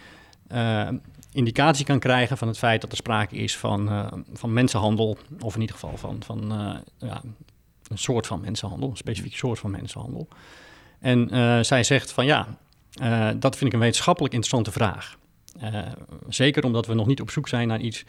indicatie 1.34 1.84
kan 1.84 1.98
krijgen 1.98 2.36
van 2.36 2.48
het 2.48 2.58
feit 2.58 2.80
dat 2.80 2.90
er 2.90 2.96
sprake 2.96 3.36
is 3.36 3.56
van, 3.56 3.88
uh, 3.88 4.06
van 4.32 4.52
mensenhandel, 4.52 5.16
of 5.40 5.54
in 5.54 5.60
ieder 5.60 5.76
geval 5.76 5.96
van, 5.96 6.22
van 6.24 6.52
uh, 6.52 6.74
ja, 7.08 7.22
een 7.88 7.98
soort 7.98 8.26
van 8.26 8.40
mensenhandel, 8.40 8.90
een 8.90 8.96
specifiek 8.96 9.36
soort 9.36 9.58
van 9.58 9.70
mensenhandel. 9.70 10.28
En 11.00 11.34
uh, 11.34 11.60
zij 11.60 11.82
zegt 11.82 12.12
van 12.12 12.26
ja, 12.26 12.46
dat 13.36 13.56
vind 13.56 13.70
ik 13.70 13.72
een 13.72 13.78
wetenschappelijk 13.78 14.34
interessante 14.34 14.72
vraag. 14.72 15.16
zeker 16.28 16.64
omdat 16.64 16.86
we 16.86 16.94
nog 16.94 17.06
niet 17.06 17.20
op 17.20 17.30
zoek 17.30 17.48
zijn 17.48 17.68
naar 17.68 17.80
iets. 17.80 18.04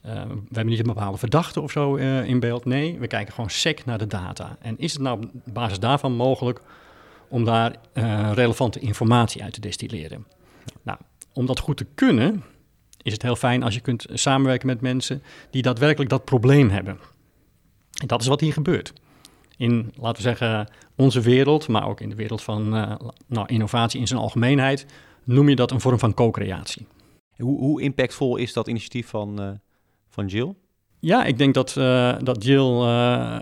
we 0.00 0.08
hebben 0.44 0.66
niet 0.66 0.78
een 0.78 0.94
bepaalde 0.94 1.18
verdachte 1.18 1.60
of 1.60 1.70
zo 1.70 1.94
in 2.24 2.40
beeld. 2.40 2.64
Nee, 2.64 2.98
we 2.98 3.06
kijken 3.06 3.34
gewoon 3.34 3.50
sec 3.50 3.84
naar 3.84 3.98
de 3.98 4.06
data. 4.06 4.56
En 4.60 4.78
is 4.78 4.92
het 4.92 5.02
nou 5.02 5.22
op 5.22 5.30
basis 5.44 5.78
daarvan 5.78 6.12
mogelijk 6.12 6.60
om 7.28 7.44
daar 7.44 7.76
relevante 8.34 8.78
informatie 8.78 9.42
uit 9.42 9.52
te 9.52 9.60
destilleren? 9.60 10.26
Nou, 10.82 10.98
om 11.32 11.46
dat 11.46 11.58
goed 11.58 11.76
te 11.76 11.86
kunnen, 11.94 12.42
is 13.02 13.12
het 13.12 13.22
heel 13.22 13.36
fijn 13.36 13.62
als 13.62 13.74
je 13.74 13.80
kunt 13.80 14.06
samenwerken 14.12 14.66
met 14.66 14.80
mensen 14.80 15.22
die 15.50 15.62
daadwerkelijk 15.62 16.10
dat 16.10 16.24
probleem 16.24 16.70
hebben. 16.70 16.98
En 18.00 18.06
dat 18.06 18.20
is 18.20 18.26
wat 18.26 18.40
hier 18.40 18.52
gebeurt. 18.52 18.92
In, 19.56 19.92
laten 19.94 20.22
we 20.22 20.28
zeggen, 20.28 20.68
onze 20.96 21.20
wereld, 21.20 21.68
maar 21.68 21.88
ook 21.88 22.00
in 22.00 22.08
de 22.08 22.14
wereld 22.14 22.42
van 22.42 22.76
uh, 22.76 22.94
nou, 23.26 23.46
innovatie 23.46 24.00
in 24.00 24.06
zijn 24.06 24.20
algemeenheid, 24.20 24.86
noem 25.24 25.48
je 25.48 25.56
dat 25.56 25.70
een 25.70 25.80
vorm 25.80 25.98
van 25.98 26.14
co-creatie. 26.14 26.86
Hoe, 27.36 27.58
hoe, 27.58 27.82
impactvol 27.82 28.36
is 28.36 28.52
dat 28.52 28.68
initiatief 28.68 29.08
van, 29.08 29.42
uh, 29.42 29.50
van 30.08 30.26
Jill? 30.26 30.54
Ja, 30.98 31.24
ik 31.24 31.38
denk 31.38 31.54
dat, 31.54 31.74
uh, 31.78 32.14
dat 32.22 32.44
Jill 32.44 32.80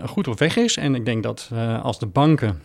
goed 0.05 0.27
op 0.27 0.39
weg 0.39 0.55
is. 0.55 0.77
En 0.77 0.95
ik 0.95 1.05
denk 1.05 1.23
dat 1.23 1.51
als 1.81 1.99
de 1.99 2.05
banken 2.05 2.61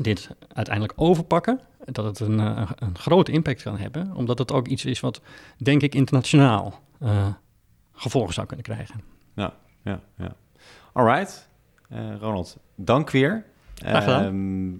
dit 0.00 0.30
uiteindelijk 0.52 0.94
overpakken, 0.96 1.60
dat 1.84 2.04
het 2.04 2.20
een, 2.20 2.38
uh, 2.38 2.70
een 2.76 2.98
grote 2.98 3.32
impact 3.32 3.62
kan 3.62 3.78
hebben, 3.78 4.14
omdat 4.14 4.38
het 4.38 4.52
ook 4.52 4.68
iets 4.68 4.84
is 4.84 5.00
wat, 5.00 5.20
denk 5.56 5.82
ik, 5.82 5.94
internationaal 5.94 6.80
uh, 7.02 7.26
gevolgen 7.92 8.34
zou 8.34 8.46
kunnen 8.46 8.64
krijgen. 8.64 9.00
Ja, 9.34 9.54
ja, 9.82 10.00
ja. 10.16 10.34
All 10.92 11.04
right. 11.04 11.48
Uh, 11.92 12.16
Ronald, 12.20 12.56
dank 12.74 13.10
weer. 13.10 13.44
Graag 13.74 14.04
gedaan. 14.04 14.34
Uh, 14.34 14.78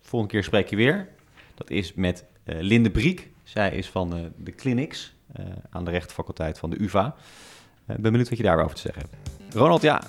volgende 0.00 0.34
keer 0.34 0.44
spreek 0.44 0.70
je 0.70 0.76
weer. 0.76 1.08
Dat 1.54 1.70
is 1.70 1.94
met 1.94 2.24
Linde 2.44 2.90
Briek. 2.90 3.30
Zij 3.42 3.70
is 3.70 3.88
van 3.88 4.32
de 4.36 4.54
clinics 4.54 5.14
aan 5.70 5.84
de 5.84 5.90
rechtenfaculteit 5.90 6.58
van 6.58 6.70
de 6.70 6.82
UvA. 6.82 7.14
Ik 7.86 7.86
ben 7.86 8.02
benieuwd 8.02 8.28
wat 8.28 8.38
je 8.38 8.44
daarover 8.44 8.74
te 8.74 8.80
zeggen 8.80 9.02
hebt. 9.02 9.54
Ronald, 9.54 9.82
ja, 9.82 10.02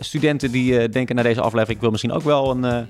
studenten 0.00 0.52
die 0.52 0.88
denken 0.88 1.14
naar 1.14 1.24
deze 1.24 1.40
aflevering... 1.40 1.74
ik 1.74 1.80
wil 1.80 1.90
misschien 1.90 2.12
ook 2.12 2.22
wel 2.22 2.50
een 2.50 2.88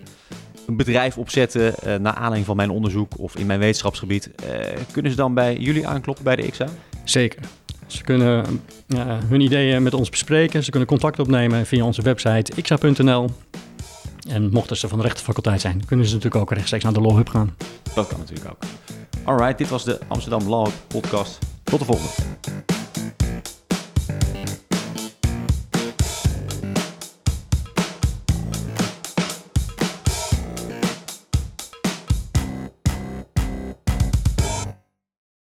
een 0.71 0.77
bedrijf 0.77 1.19
opzetten 1.19 1.75
uh, 1.87 1.95
naar 1.95 2.15
aanleiding 2.15 2.47
van 2.47 2.57
mijn 2.57 2.71
onderzoek 2.71 3.19
of 3.19 3.37
in 3.37 3.47
mijn 3.47 3.59
wetenschapsgebied, 3.59 4.31
uh, 4.45 4.61
kunnen 4.93 5.11
ze 5.11 5.17
dan 5.17 5.35
bij 5.35 5.57
jullie 5.57 5.87
aankloppen 5.87 6.25
bij 6.25 6.37
de 6.37 6.51
XA? 6.51 6.67
Zeker. 7.05 7.43
Ze 7.87 8.03
kunnen 8.03 8.63
uh, 8.89 9.19
hun 9.29 9.41
ideeën 9.41 9.83
met 9.83 9.95
ons 9.95 10.11
bespreken. 10.11 10.65
Ze 10.65 10.71
kunnen 10.71 10.89
contact 10.89 11.19
opnemen 11.19 11.67
via 11.67 11.85
onze 11.85 12.03
website 12.03 12.63
xa.nl. 12.63 13.31
En 14.29 14.51
mochten 14.51 14.77
ze 14.77 14.89
van 14.89 14.99
de 14.99 15.05
rechtenfaculteit 15.05 15.61
zijn, 15.61 15.85
kunnen 15.87 16.07
ze 16.07 16.15
natuurlijk 16.15 16.43
ook 16.43 16.53
rechtstreeks 16.53 16.85
naar 16.85 16.93
de 16.93 17.01
Law 17.01 17.17
Hub 17.17 17.29
gaan. 17.29 17.57
Dat 17.95 18.07
kan 18.07 18.19
natuurlijk 18.19 18.51
ook. 18.51 18.59
Alright, 19.25 19.59
dit 19.59 19.69
was 19.69 19.85
de 19.85 19.99
Amsterdam 20.09 20.49
Law 20.49 20.65
Hub 20.65 20.75
podcast. 20.87 21.39
Tot 21.65 21.79
de 21.79 21.85
volgende. 21.85 22.13